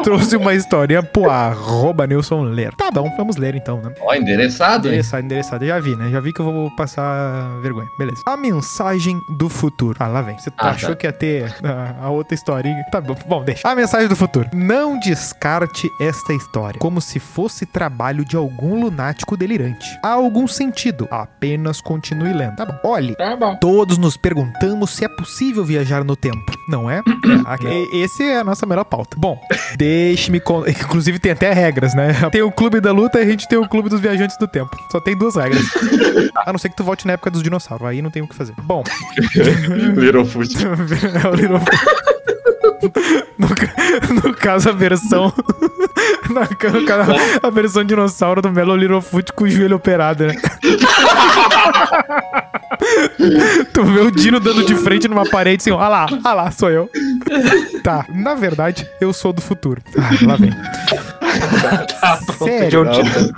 trouxe 0.02 0.36
uma 0.36 0.54
historinha 0.54 1.02
pro 1.02 1.30
arroba 1.30 2.06
Nilson 2.06 2.42
ler. 2.42 2.74
Tá 2.74 2.90
bom, 2.90 3.12
vamos 3.16 3.36
ler 3.36 3.54
então, 3.54 3.80
né? 3.80 3.92
Ó, 4.00 4.14
endereçado, 4.14 4.88
hein? 4.88 4.94
Endereçado, 4.94 5.24
endereçado. 5.24 5.66
Já 5.66 5.78
vi, 5.80 5.96
né? 5.96 6.10
Já 6.10 6.20
vi 6.20 6.32
que 6.32 6.40
eu 6.40 6.44
vou 6.44 6.70
passar 6.76 7.60
vergonha. 7.62 7.86
Beleza. 7.98 8.22
A 8.26 8.36
mensagem 8.36 9.18
do 9.38 9.48
futuro. 9.48 9.96
Ah, 10.00 10.06
lá 10.08 10.22
vem. 10.22 10.38
Você 10.38 10.50
Ah, 10.58 10.70
achou 10.70 10.90
tá. 10.90 10.96
que 10.96 11.06
ia 11.06 11.12
ter 11.12 11.54
a, 11.64 12.06
a 12.06 12.10
outra 12.10 12.34
historinha? 12.34 12.84
Tá 12.90 13.00
bom. 13.00 13.16
Bom, 13.26 13.42
deixa. 13.44 13.68
A 13.68 13.74
mensagem 13.74 14.08
do 14.08 14.16
futuro. 14.16 14.48
Não 14.52 14.98
descarte 14.98 15.88
esta 16.00 16.32
história 16.32 16.78
como 16.78 17.00
se 17.00 17.18
fosse 17.18 17.66
trabalho 17.66 18.24
de 18.24 18.36
algum 18.36 18.80
lunático 18.80 19.36
delirante. 19.36 19.86
Há 20.02 20.10
algum 20.12 20.46
sentido. 20.46 21.08
Apenas 21.10 21.80
continue 21.80 22.32
lendo. 22.32 22.56
Tá 22.56 22.64
bom. 22.66 22.74
Olhe. 22.84 23.14
tá 23.16 23.36
bom. 23.36 23.56
Todos 23.56 23.98
nos 23.98 24.16
perguntamos 24.16 24.90
se 24.90 25.04
é 25.04 25.08
possível 25.08 25.64
viajar 25.64 26.04
no 26.04 26.16
tempo, 26.16 26.52
não 26.68 26.90
é? 26.90 27.02
É, 27.64 27.96
Esse 27.96 28.22
é 28.22 28.38
a 28.38 28.44
nossa 28.44 28.66
melhor 28.74 28.84
pauta. 28.84 29.16
Bom, 29.18 29.40
deixe-me. 29.76 30.40
con- 30.40 30.64
Inclusive 30.68 31.18
tem 31.18 31.32
até 31.32 31.52
regras, 31.52 31.94
né? 31.94 32.12
Tem 32.30 32.42
o 32.42 32.50
clube 32.50 32.80
da 32.80 32.92
luta 32.92 33.18
e 33.18 33.22
a 33.22 33.26
gente 33.26 33.46
tem 33.48 33.58
o 33.58 33.68
clube 33.68 33.88
dos 33.88 34.00
viajantes 34.00 34.36
do 34.38 34.46
tempo. 34.48 34.70
Só 34.90 35.00
tem 35.00 35.16
duas 35.16 35.36
regras. 35.36 35.62
A 36.46 36.52
não 36.52 36.58
ser 36.58 36.68
que 36.68 36.76
tu 36.76 36.84
volte 36.84 37.06
na 37.06 37.12
época 37.14 37.30
dos 37.30 37.42
dinossauros. 37.42 37.86
Aí 37.86 38.02
não 38.02 38.10
tem 38.10 38.22
o 38.22 38.28
que 38.28 38.34
fazer. 38.34 38.54
Bom, 38.62 38.82
Littlefoot. 39.96 40.50
é 40.66 41.28
o 41.28 41.34
Littlefoot. 41.34 41.78
No, 43.38 43.48
no 44.28 44.34
caso, 44.34 44.68
a 44.68 44.72
versão. 44.72 45.32
na 46.30 46.46
ca- 46.46 46.70
no 46.70 46.84
caso, 46.84 47.12
a 47.42 47.50
versão 47.50 47.84
dinossauro 47.84 48.42
do 48.42 48.50
Melo 48.50 48.76
Littlefoot 48.76 49.32
com 49.32 49.44
o 49.44 49.48
joelho 49.48 49.76
operado, 49.76 50.26
né? 50.26 50.34
tu 53.72 53.84
vê 53.84 54.00
o 54.00 54.10
Dino 54.10 54.40
dando 54.40 54.64
de 54.64 54.74
frente 54.76 55.08
numa 55.08 55.24
parede 55.28 55.62
assim, 55.62 55.70
ó. 55.70 55.80
Ah 55.80 55.88
lá, 55.88 56.06
ah 56.24 56.34
lá, 56.34 56.50
sou 56.50 56.70
eu. 56.70 56.90
Tá, 57.82 58.06
na 58.08 58.34
verdade, 58.34 58.88
eu 59.00 59.12
sou 59.12 59.32
do 59.32 59.40
futuro. 59.40 59.82
Ah, 59.98 60.26
lá 60.26 60.36
vem. 60.36 60.50
Tá 62.00 62.18
Sério? 62.38 62.84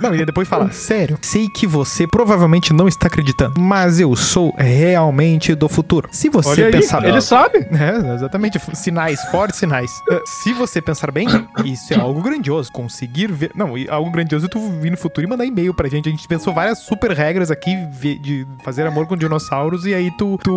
Não, 0.01 0.13
e 0.13 0.25
depois 0.25 0.47
fala, 0.47 0.71
sério, 0.71 1.17
sei 1.21 1.47
que 1.49 1.65
você 1.65 2.05
provavelmente 2.07 2.73
não 2.73 2.87
está 2.87 3.07
acreditando, 3.07 3.59
mas 3.59 3.99
eu 3.99 4.15
sou 4.15 4.53
realmente 4.57 5.55
do 5.55 5.67
futuro. 5.69 6.09
Se 6.11 6.29
você 6.29 6.49
Olha 6.49 6.65
aí, 6.67 6.71
pensar 6.71 7.03
ele 7.07 7.21
sabe. 7.21 7.59
é, 7.59 8.13
exatamente. 8.15 8.59
Sinais, 8.73 9.21
fortes 9.31 9.59
sinais. 9.59 9.91
Eh, 10.11 10.21
Se 10.25 10.53
você 10.53 10.81
pensar 10.81 11.11
bem, 11.11 11.27
isso 11.63 11.93
é 11.93 11.97
algo 11.99 12.21
grandioso. 12.21 12.71
Conseguir 12.71 13.31
ver. 13.31 13.51
Não, 13.55 13.73
algo 13.89 14.11
grandioso 14.11 14.45
é 14.45 14.49
tu 14.49 14.59
vir 14.81 14.91
no 14.91 14.97
futuro 14.97 15.25
e 15.25 15.29
mandar 15.29 15.45
e-mail 15.45 15.73
pra 15.73 15.87
gente. 15.87 16.07
A 16.09 16.11
gente 16.11 16.27
pensou 16.27 16.53
várias 16.53 16.79
super 16.79 17.11
regras 17.11 17.49
aqui 17.51 17.75
de 18.21 18.45
fazer 18.63 18.85
amor 18.85 19.07
com 19.07 19.15
dinossauros 19.15 19.85
e 19.85 19.93
aí 19.93 20.11
tu, 20.17 20.37
tu 20.43 20.51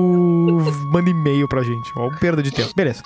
manda 0.92 1.09
e-mail 1.11 1.48
pra 1.48 1.62
gente. 1.62 1.90
Ó, 1.96 2.11
perda 2.18 2.42
de 2.42 2.50
tempo. 2.50 2.70
Beleza. 2.74 3.03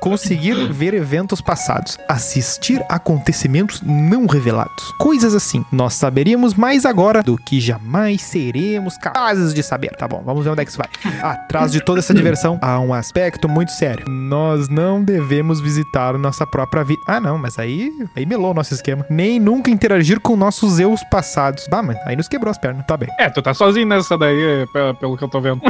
Conseguir 0.00 0.54
ver 0.72 0.94
eventos 0.94 1.40
passados. 1.40 1.98
Assistir 2.08 2.82
acontecimentos 2.88 3.37
não 3.84 4.26
revelados. 4.26 4.92
Coisas 4.98 5.34
assim. 5.34 5.64
Nós 5.70 5.94
saberíamos 5.94 6.54
mais 6.54 6.84
agora 6.84 7.22
do 7.22 7.36
que 7.36 7.60
jamais 7.60 8.22
seremos 8.22 8.96
capazes 8.98 9.52
de 9.54 9.62
saber. 9.62 9.90
Tá 9.96 10.06
bom, 10.08 10.22
vamos 10.24 10.44
ver 10.44 10.50
onde 10.50 10.62
é 10.62 10.64
que 10.64 10.70
isso 10.70 10.78
vai. 10.78 10.88
Atrás 11.22 11.70
de 11.72 11.80
toda 11.80 12.00
essa 12.00 12.12
diversão 12.14 12.58
há 12.62 12.78
um 12.80 12.92
aspecto 12.94 13.48
muito 13.48 13.72
sério. 13.72 14.06
Nós 14.08 14.68
não 14.68 15.02
devemos 15.02 15.60
visitar 15.60 16.16
nossa 16.18 16.46
própria 16.46 16.82
vida. 16.84 17.00
Ah, 17.06 17.20
não, 17.20 17.36
mas 17.38 17.58
aí, 17.58 17.92
aí 18.16 18.24
melou 18.26 18.50
o 18.50 18.54
nosso 18.54 18.74
esquema. 18.74 19.04
Nem 19.10 19.38
nunca 19.38 19.70
interagir 19.70 20.20
com 20.20 20.36
nossos 20.36 20.78
eus 20.78 21.02
passados. 21.10 21.66
Bah, 21.70 21.82
mas 21.82 21.96
aí 22.06 22.16
nos 22.16 22.28
quebrou 22.28 22.50
as 22.50 22.58
pernas. 22.58 22.84
Tá 22.86 22.96
bem. 22.96 23.08
É, 23.18 23.28
tu 23.30 23.40
tá 23.42 23.52
sozinho 23.54 23.86
nessa 23.86 24.16
daí, 24.16 24.66
pe- 24.72 24.94
pelo 25.00 25.16
que 25.16 25.24
eu 25.24 25.28
tô 25.28 25.40
vendo. 25.40 25.60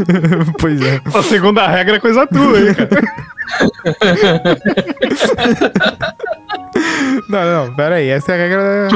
pois 0.60 0.80
é. 0.80 1.00
A 1.14 1.22
segunda 1.22 1.66
regra 1.66 1.96
é 1.96 2.00
coisa 2.00 2.26
tua 2.26 2.56
aí, 2.56 2.74
cara. 2.74 3.00
Não, 7.28 7.66
não, 7.66 7.74
pera 7.74 7.96
aí. 7.96 8.08
Essa 8.08 8.32
é 8.32 8.34
a 8.34 8.38
regra. 8.38 8.88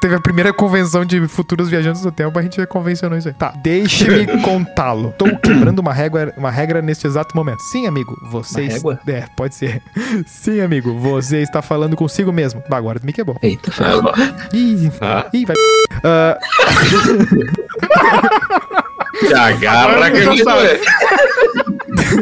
Teve 0.00 0.14
a 0.14 0.20
primeira 0.20 0.52
convenção 0.52 1.04
de 1.04 1.26
futuros 1.28 1.68
viajantes 1.68 2.00
do 2.02 2.10
tempo, 2.12 2.38
a 2.38 2.42
gente 2.42 2.64
convencionou 2.66 3.18
isso 3.18 3.28
aí. 3.28 3.34
Tá, 3.34 3.52
deixe-me 3.62 4.26
contá-lo. 4.42 5.12
Tô 5.18 5.24
quebrando 5.38 5.78
uma 5.80 5.92
regra, 5.92 6.32
uma 6.36 6.50
regra 6.50 6.80
neste 6.80 7.06
exato 7.06 7.36
momento. 7.36 7.60
Sim, 7.72 7.86
amigo, 7.86 8.16
você. 8.30 8.62
Uma 8.62 8.72
régua? 8.72 9.00
É, 9.06 9.24
pode 9.36 9.54
ser. 9.54 9.82
Sim, 10.26 10.60
amigo, 10.60 10.98
você 10.98 11.38
está 11.38 11.60
falando 11.60 11.96
consigo 11.96 12.32
mesmo. 12.32 12.62
Bah, 12.68 12.76
agora 12.78 13.00
me 13.02 13.12
quebrou. 13.12 13.36
Eita, 13.42 13.70
ferro. 13.70 14.10
Ih, 14.52 14.90
Ah. 15.00 15.26
ih, 15.32 15.44
vai. 15.44 15.56
Ah, 16.04 16.38
Se 19.18 19.34
agarra 19.34 20.10
que 20.10 20.44
sabe. 20.44 20.80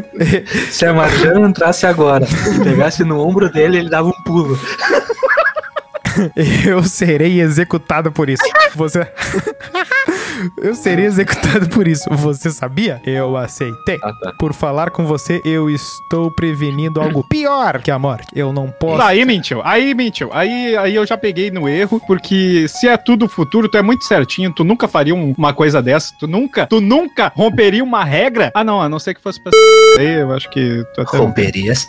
Se 0.71 0.87
a 0.87 0.93
Marjana 0.93 1.49
entrasse 1.49 1.87
agora 1.87 2.27
e 2.55 2.65
pegasse 2.65 3.05
no 3.05 3.21
ombro 3.21 3.51
dele, 3.51 3.79
ele 3.79 3.89
dava 3.89 4.09
um 4.09 4.23
pulo. 4.25 4.59
eu 6.67 6.83
serei 6.83 7.41
executado 7.41 8.13
por 8.13 8.29
isso. 8.29 8.43
Você. 8.75 9.07
eu 10.59 10.75
serei 10.75 11.05
executado 11.07 11.69
por 11.69 11.87
isso. 11.89 12.09
Você 12.11 12.51
sabia? 12.51 13.01
Eu 13.05 13.37
aceitei. 13.37 13.99
Ah, 14.03 14.13
tá. 14.13 14.33
Por 14.39 14.53
falar 14.53 14.91
com 14.91 15.05
você, 15.07 15.41
eu 15.45 15.69
estou 15.71 16.31
prevenindo 16.31 17.01
algo 17.01 17.25
pior 17.29 17.81
que 17.83 17.91
a 17.91 17.99
morte. 17.99 18.27
Eu 18.35 18.53
não 18.53 18.71
posso. 18.71 19.03
Aí 19.03 19.25
mentiu, 19.25 19.61
aí 19.65 19.95
mentiu. 19.95 20.31
Aí, 20.33 20.77
aí 20.77 20.95
eu 20.95 21.07
já 21.07 21.17
peguei 21.17 21.51
no 21.51 21.69
erro, 21.69 22.01
porque 22.07 22.67
se 22.69 22.89
é 22.89 22.97
tudo 22.97 23.29
futuro, 23.29 23.69
tu 23.69 23.77
é 23.79 23.83
muito 23.83 24.05
certinho, 24.05 24.53
tu 24.53 24.65
nunca 24.65 24.87
faria 24.89 25.15
um- 25.15 25.35
uma 25.37 25.53
coisa 25.53 25.81
dessa, 25.83 26.13
tu 26.19 26.27
nunca, 26.27 26.67
tu 26.67 26.81
nunca 26.81 27.33
romperia 27.35 27.83
uma 27.85 28.05
regra. 28.05 28.51
Ah, 28.55 28.65
não, 28.65 28.81
a 28.81 28.89
não 28.89 28.99
ser 28.99 29.15
que 29.15 29.23
fosse 29.23 29.43
pra 29.43 29.53
aí, 29.99 30.21
eu 30.21 30.33
acho 30.33 30.51
que 30.51 30.85
tu 30.95 31.01
até... 31.01 31.17
Romperia 31.19 31.75
sim. 31.75 31.85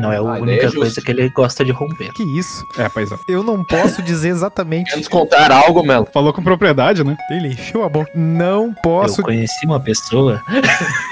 Não 0.00 0.12
é 0.12 0.16
a 0.16 0.20
Ah, 0.20 0.38
é 0.38 0.40
única 0.42 0.62
justo. 0.64 0.80
coisa 0.80 1.00
que 1.00 1.10
ele 1.10 1.28
gosta 1.30 1.64
de 1.64 1.72
romper. 1.72 2.12
Que 2.12 2.22
isso? 2.38 2.64
É, 2.76 2.88
pois 2.88 3.10
é. 3.10 3.16
Eu 3.28 3.42
não 3.42 3.64
posso 3.64 4.02
dizer 4.02 4.28
exatamente. 4.28 4.90
Quer 4.90 4.96
nos 4.98 5.08
contar 5.08 5.50
algo, 5.50 5.82
Melo? 5.82 6.06
Falou 6.12 6.32
com 6.32 6.42
propriedade, 6.42 7.02
né? 7.04 7.16
Ele 7.30 7.48
encheu 7.48 7.82
a 7.84 7.87
boca. 7.88 8.10
Não 8.14 8.72
posso. 8.72 9.20
Eu 9.20 9.24
conheci 9.24 9.66
uma 9.66 9.80
pessoa. 9.80 10.42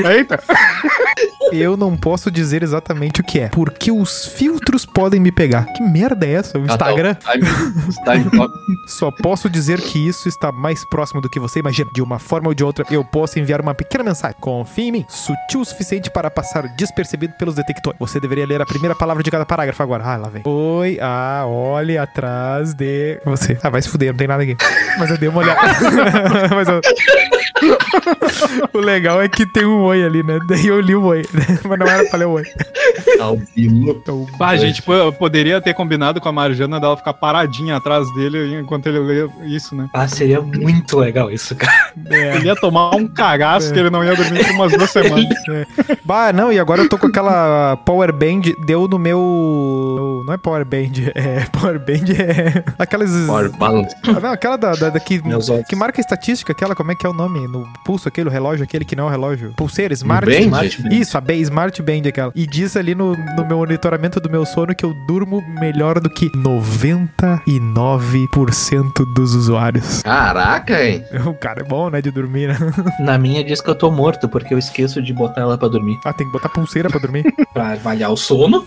Eita. 0.04 0.38
Eu 1.52 1.76
não 1.76 1.96
posso 1.96 2.30
dizer 2.30 2.62
exatamente 2.62 3.20
o 3.20 3.24
que 3.24 3.40
é. 3.40 3.48
Porque 3.48 3.90
os 3.92 4.26
filtros 4.26 4.84
podem 4.84 5.20
me 5.20 5.30
pegar. 5.30 5.64
Que 5.72 5.82
merda 5.82 6.26
é 6.26 6.32
essa? 6.32 6.58
O 6.58 6.64
Instagram? 6.64 7.16
Ah, 7.24 7.32
tá. 8.04 8.12
Time 8.12 8.30
clock. 8.30 8.52
Só 8.86 9.10
posso 9.10 9.48
dizer 9.48 9.80
que 9.80 9.98
isso 10.06 10.28
está 10.28 10.50
mais 10.50 10.84
próximo 10.88 11.20
do 11.20 11.28
que 11.28 11.38
você 11.38 11.60
imagina. 11.60 11.90
De 11.94 12.02
uma 12.02 12.18
forma 12.18 12.48
ou 12.48 12.54
de 12.54 12.64
outra, 12.64 12.84
eu 12.90 13.04
posso 13.04 13.38
enviar 13.38 13.60
uma 13.60 13.74
pequena 13.74 14.04
mensagem. 14.04 14.36
Confie 14.40 14.88
em 14.88 14.92
mim. 14.92 15.06
Sutil 15.08 15.60
o 15.60 15.64
suficiente 15.64 16.10
para 16.10 16.30
passar 16.30 16.66
despercebido 16.76 17.34
pelos 17.38 17.54
detectores. 17.54 17.98
Você 17.98 18.18
deveria 18.20 18.46
ler 18.46 18.60
a 18.60 18.66
primeira 18.66 18.94
palavra 18.94 19.22
de 19.22 19.30
cada 19.30 19.46
parágrafo 19.46 19.82
agora. 19.82 20.04
Ah, 20.04 20.16
lá 20.16 20.28
vem. 20.28 20.42
Oi, 20.44 20.98
ah, 21.00 21.44
olhe 21.46 21.96
atrás 21.96 22.74
de 22.74 23.20
você. 23.24 23.58
Ah, 23.62 23.70
vai 23.70 23.82
se 23.82 23.88
fuder, 23.88 24.10
não 24.10 24.16
tem 24.16 24.28
nada 24.28 24.42
aqui. 24.42 24.56
Mas 24.98 25.10
eu 25.10 25.18
dei 25.18 25.28
uma 25.28 25.40
olhada. 25.40 25.60
Mas 26.54 26.68
eu... 26.68 26.80
o 28.72 28.78
legal 28.78 29.20
é 29.20 29.28
que 29.28 29.46
tem 29.46 29.64
um 29.66 29.82
oi 29.82 30.04
ali, 30.04 30.22
né? 30.22 30.38
Daí 30.48 30.66
eu 30.66 30.80
li 30.80 30.94
o 30.94 31.04
oi. 31.04 31.24
Mas 31.64 31.78
não 31.78 31.86
era 31.86 32.04
pra 32.08 32.18
ler 32.18 32.26
o 32.26 32.32
oi. 32.32 32.44
Albino. 33.20 33.90
Então, 33.90 34.26
Bah, 34.38 34.48
a 34.48 34.56
gente 34.56 34.82
pô, 34.82 35.12
poderia 35.12 35.60
ter 35.60 35.74
combinado 35.74 36.20
com 36.20 36.28
a 36.28 36.32
Marjana 36.32 36.78
dela 36.80 36.96
ficar 36.96 37.12
paradinha 37.14 37.76
atrás 37.76 38.12
dele 38.14 38.58
enquanto 38.60 38.86
ele 38.86 38.98
lê 38.98 39.28
isso, 39.46 39.74
né? 39.74 39.88
Ah, 39.92 40.06
seria 40.08 40.40
muito 40.40 40.98
legal 40.98 41.30
isso, 41.30 41.54
cara. 41.56 41.92
é. 42.10 42.36
Ele 42.36 42.46
ia 42.46 42.56
tomar 42.56 42.94
um 42.94 43.06
cagaço 43.06 43.72
que 43.72 43.78
ele 43.78 43.90
não 43.90 44.04
ia 44.04 44.14
dormir 44.14 44.44
por 44.46 44.54
umas 44.54 44.72
duas 44.72 44.90
semanas. 44.90 45.26
Bah, 46.04 46.32
não, 46.32 46.52
e 46.52 46.58
agora 46.58 46.82
eu 46.82 46.88
tô 46.88 46.96
com 46.98 47.06
aquela 47.08 47.76
Power 47.78 48.12
Band, 48.12 48.42
deu 48.64 48.86
no 48.86 48.98
meu. 48.98 50.22
Não 50.26 50.34
é 50.34 50.36
Power 50.36 50.64
Band, 50.64 50.92
é. 51.14 51.44
Power 51.52 51.78
Band 51.78 52.12
é. 52.16 52.64
Aquelas. 52.78 53.10
Power 53.26 53.50
balance. 53.56 53.94
Ah, 54.06 54.20
Não, 54.20 54.30
aquela 54.30 54.56
da, 54.56 54.72
da, 54.72 54.90
da 54.90 55.00
que, 55.00 55.20
que 55.68 55.76
marca 55.76 56.00
estatística, 56.00 56.52
aquela, 56.52 56.74
como 56.74 56.92
é 56.92 56.94
que 56.94 57.06
é 57.06 57.08
o 57.08 57.12
nome? 57.12 57.46
No 57.48 57.66
pulso, 57.86 58.08
aquele, 58.08 58.28
o 58.28 58.32
relógio, 58.32 58.64
aquele 58.64 58.84
que 58.84 58.96
não 58.96 59.04
é 59.04 59.06
o 59.06 59.10
relógio. 59.10 59.52
Pulseira, 59.56 59.94
Smart. 59.94 60.26
Band? 60.26 60.40
Smart 60.40 60.82
Band. 60.82 60.88
Isso, 60.92 61.16
a 61.16 61.20
Band, 61.20 61.34
Smart 61.36 61.80
Band 61.82 62.08
aquela. 62.08 62.32
E 62.34 62.44
diz 62.46 62.76
ali 62.76 62.94
no, 62.96 63.16
no 63.16 63.46
meu 63.46 63.58
monitoramento 63.58 64.18
do 64.18 64.28
meu 64.28 64.44
sono 64.44 64.74
que 64.74 64.84
eu 64.84 64.92
durmo 65.06 65.40
melhor 65.60 66.00
do 66.00 66.10
que 66.10 66.28
99% 66.30 69.14
dos 69.14 69.34
usuários. 69.34 70.02
Caraca, 70.02 70.82
hein? 70.84 71.04
O 71.26 71.34
cara 71.34 71.60
é 71.60 71.64
bom, 71.64 71.88
né, 71.90 72.00
de 72.02 72.10
dormir, 72.10 72.48
né? 72.48 72.56
Na 73.00 73.16
minha 73.18 73.42
diz 73.44 73.60
que 73.60 73.68
eu 73.70 73.74
tô 73.74 73.90
morto, 73.90 74.28
porque 74.28 74.52
eu 74.54 74.58
esqueço 74.58 75.00
de 75.02 75.12
botar 75.12 75.40
ela 75.42 75.56
pra 75.58 75.68
dormir. 75.68 75.98
Ah, 76.04 76.12
tem 76.12 76.26
que 76.26 76.32
botar 76.32 76.48
pulseira 76.48 76.88
pra 76.90 76.98
dormir. 76.98 77.24
Pra 77.52 77.72
avaliar 77.72 78.10
o 78.12 78.16
sono. 78.18 78.62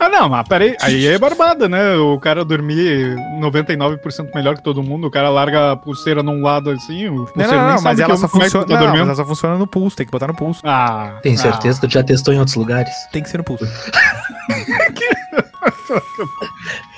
Ah, 0.00 0.08
não, 0.08 0.28
mas 0.28 0.46
peraí, 0.48 0.74
aí 0.80 1.06
é 1.06 1.16
barbada, 1.18 1.68
né? 1.68 1.94
O 1.96 2.18
cara 2.18 2.44
dormir 2.44 3.14
99% 3.40 4.34
melhor 4.34 4.56
que 4.56 4.62
todo 4.62 4.82
mundo, 4.82 5.06
o 5.06 5.10
cara 5.10 5.28
larga 5.28 5.72
a 5.72 5.76
pulseira 5.76 6.22
num 6.24 6.42
lado 6.42 6.70
assim, 6.70 7.08
o 7.08 7.14
Não, 7.14 7.24
pulseiro 7.26 7.52
não, 7.56 7.66
nem 7.66 7.74
não, 7.76 7.82
mas 7.82 8.00
ela 8.00 8.14
eu- 8.14 8.16
só 8.16 8.28
como 8.28 8.42
funciona. 8.50 8.66
tá 8.66 8.72
Não, 8.72 8.76
mas 8.80 8.86
dormindo. 8.88 9.06
ela 9.06 9.14
só 9.14 9.24
funciona 9.24 9.56
no 9.58 9.66
pulso, 9.66 9.96
tem 9.96 10.06
que 10.06 10.12
botar 10.12 10.26
no 10.28 10.34
pulso. 10.34 10.60
Ah, 10.64 11.18
Tem 11.22 11.34
ah. 11.34 11.38
certeza? 11.38 11.80
Tu 11.80 11.90
já 11.92 12.02
testou 12.02 12.32
em 12.34 12.38
outros 12.38 12.56
lugares? 12.56 12.92
Tem 13.12 13.22
que 13.22 13.28
ser 13.28 13.38
no 13.38 13.44
pulso. 13.44 13.66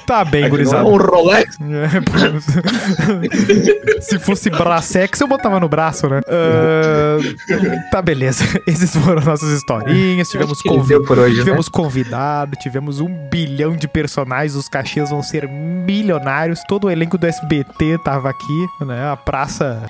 tá 0.07 0.25
bem, 0.25 0.43
Não 0.43 0.51
gurizada. 0.51 0.83
é 0.83 0.85
um 0.85 0.97
Rolex. 0.97 1.59
É. 1.61 1.89
Se 4.01 4.19
fosse 4.19 4.49
bracex, 4.51 5.21
eu 5.21 5.27
botava 5.29 5.61
no 5.61 5.69
braço, 5.69 6.09
né? 6.09 6.21
Ah, 6.29 7.19
tá, 7.91 8.01
beleza. 8.03 8.45
Esses 8.67 8.95
foram 8.97 9.23
nossas 9.23 9.51
historinhas. 9.51 10.29
Tivemos, 10.29 10.63
convi 10.63 10.95
hoje, 10.97 11.37
né? 11.37 11.45
tivemos 11.45 11.69
convidado, 11.69 12.57
tivemos 12.57 13.01
um 13.01 13.29
bilhão 13.29 13.77
de 13.77 13.87
personagens. 13.89 14.55
Os 14.55 14.69
cachês 14.69 15.11
vão 15.11 15.23
ser 15.23 15.49
milionários. 15.49 16.61
Todo 16.69 16.87
o 16.87 16.91
elenco 16.91 17.19
do 17.19 17.27
SBT 17.27 17.99
tava 18.05 18.31
aqui, 18.31 18.67
né? 18.81 19.11
A 19.11 19.17
praça. 19.17 19.87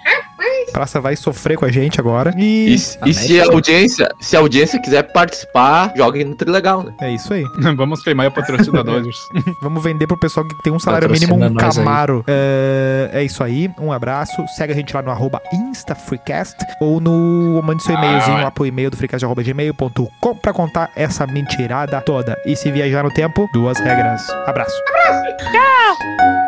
Praça 0.73 1.01
vai 1.01 1.17
sofrer 1.17 1.57
com 1.57 1.65
a 1.65 1.71
gente 1.71 2.01
agora. 2.01 2.33
E, 2.37 2.75
E 3.05 3.11
e 3.11 3.15
se 3.15 3.41
a 3.41 3.47
audiência, 3.47 4.09
se 4.21 4.37
a 4.37 4.41
audiência 4.41 4.81
quiser 4.81 5.03
participar, 5.13 5.93
joguem 5.97 6.25
no 6.25 6.35
Trilegal, 6.35 6.83
né? 6.83 6.93
é 7.01 7.15
isso 7.15 7.33
aí. 7.33 7.45
Vamos 7.77 8.03
queimar 8.03 8.27
a 8.27 8.31
patrocinadores. 8.31 9.17
Vamos 9.63 9.83
vender 9.83 10.07
pro 10.07 10.19
pessoal 10.19 10.47
que 10.47 10.55
tem 10.63 10.73
um 10.73 10.79
salário 10.79 11.09
mínimo, 11.11 11.35
um. 11.35 11.55
Camaro. 11.55 12.25
É, 12.27 13.11
é 13.13 13.25
isso 13.25 13.43
aí. 13.43 13.71
Um 13.81 13.93
abraço. 13.93 14.45
Segue 14.57 14.73
a 14.73 14.77
gente 14.77 14.95
lá 14.95 15.03
no 15.03 15.11
arroba 15.11 15.41
InstaFreecast 15.53 16.57
ou 16.81 17.01
no. 17.01 17.61
Mande 17.63 17.83
seu 17.83 17.95
e-mailzinho 17.95 18.43
lá 18.43 18.51
pro 18.51 18.67
e-mail 18.67 18.91
do 18.91 18.97
freecast.gmail.com 18.97 20.35
pra 20.37 20.53
contar 20.53 20.91
essa 20.97 21.27
mentirada 21.27 22.01
toda. 22.01 22.37
E 22.47 22.57
se 22.57 22.71
viajar 22.71 23.03
no 23.03 23.11
tempo, 23.11 23.47
duas 23.53 23.79
regras. 23.79 24.29
Abraço. 24.47 24.77
Tchau. 25.39 26.48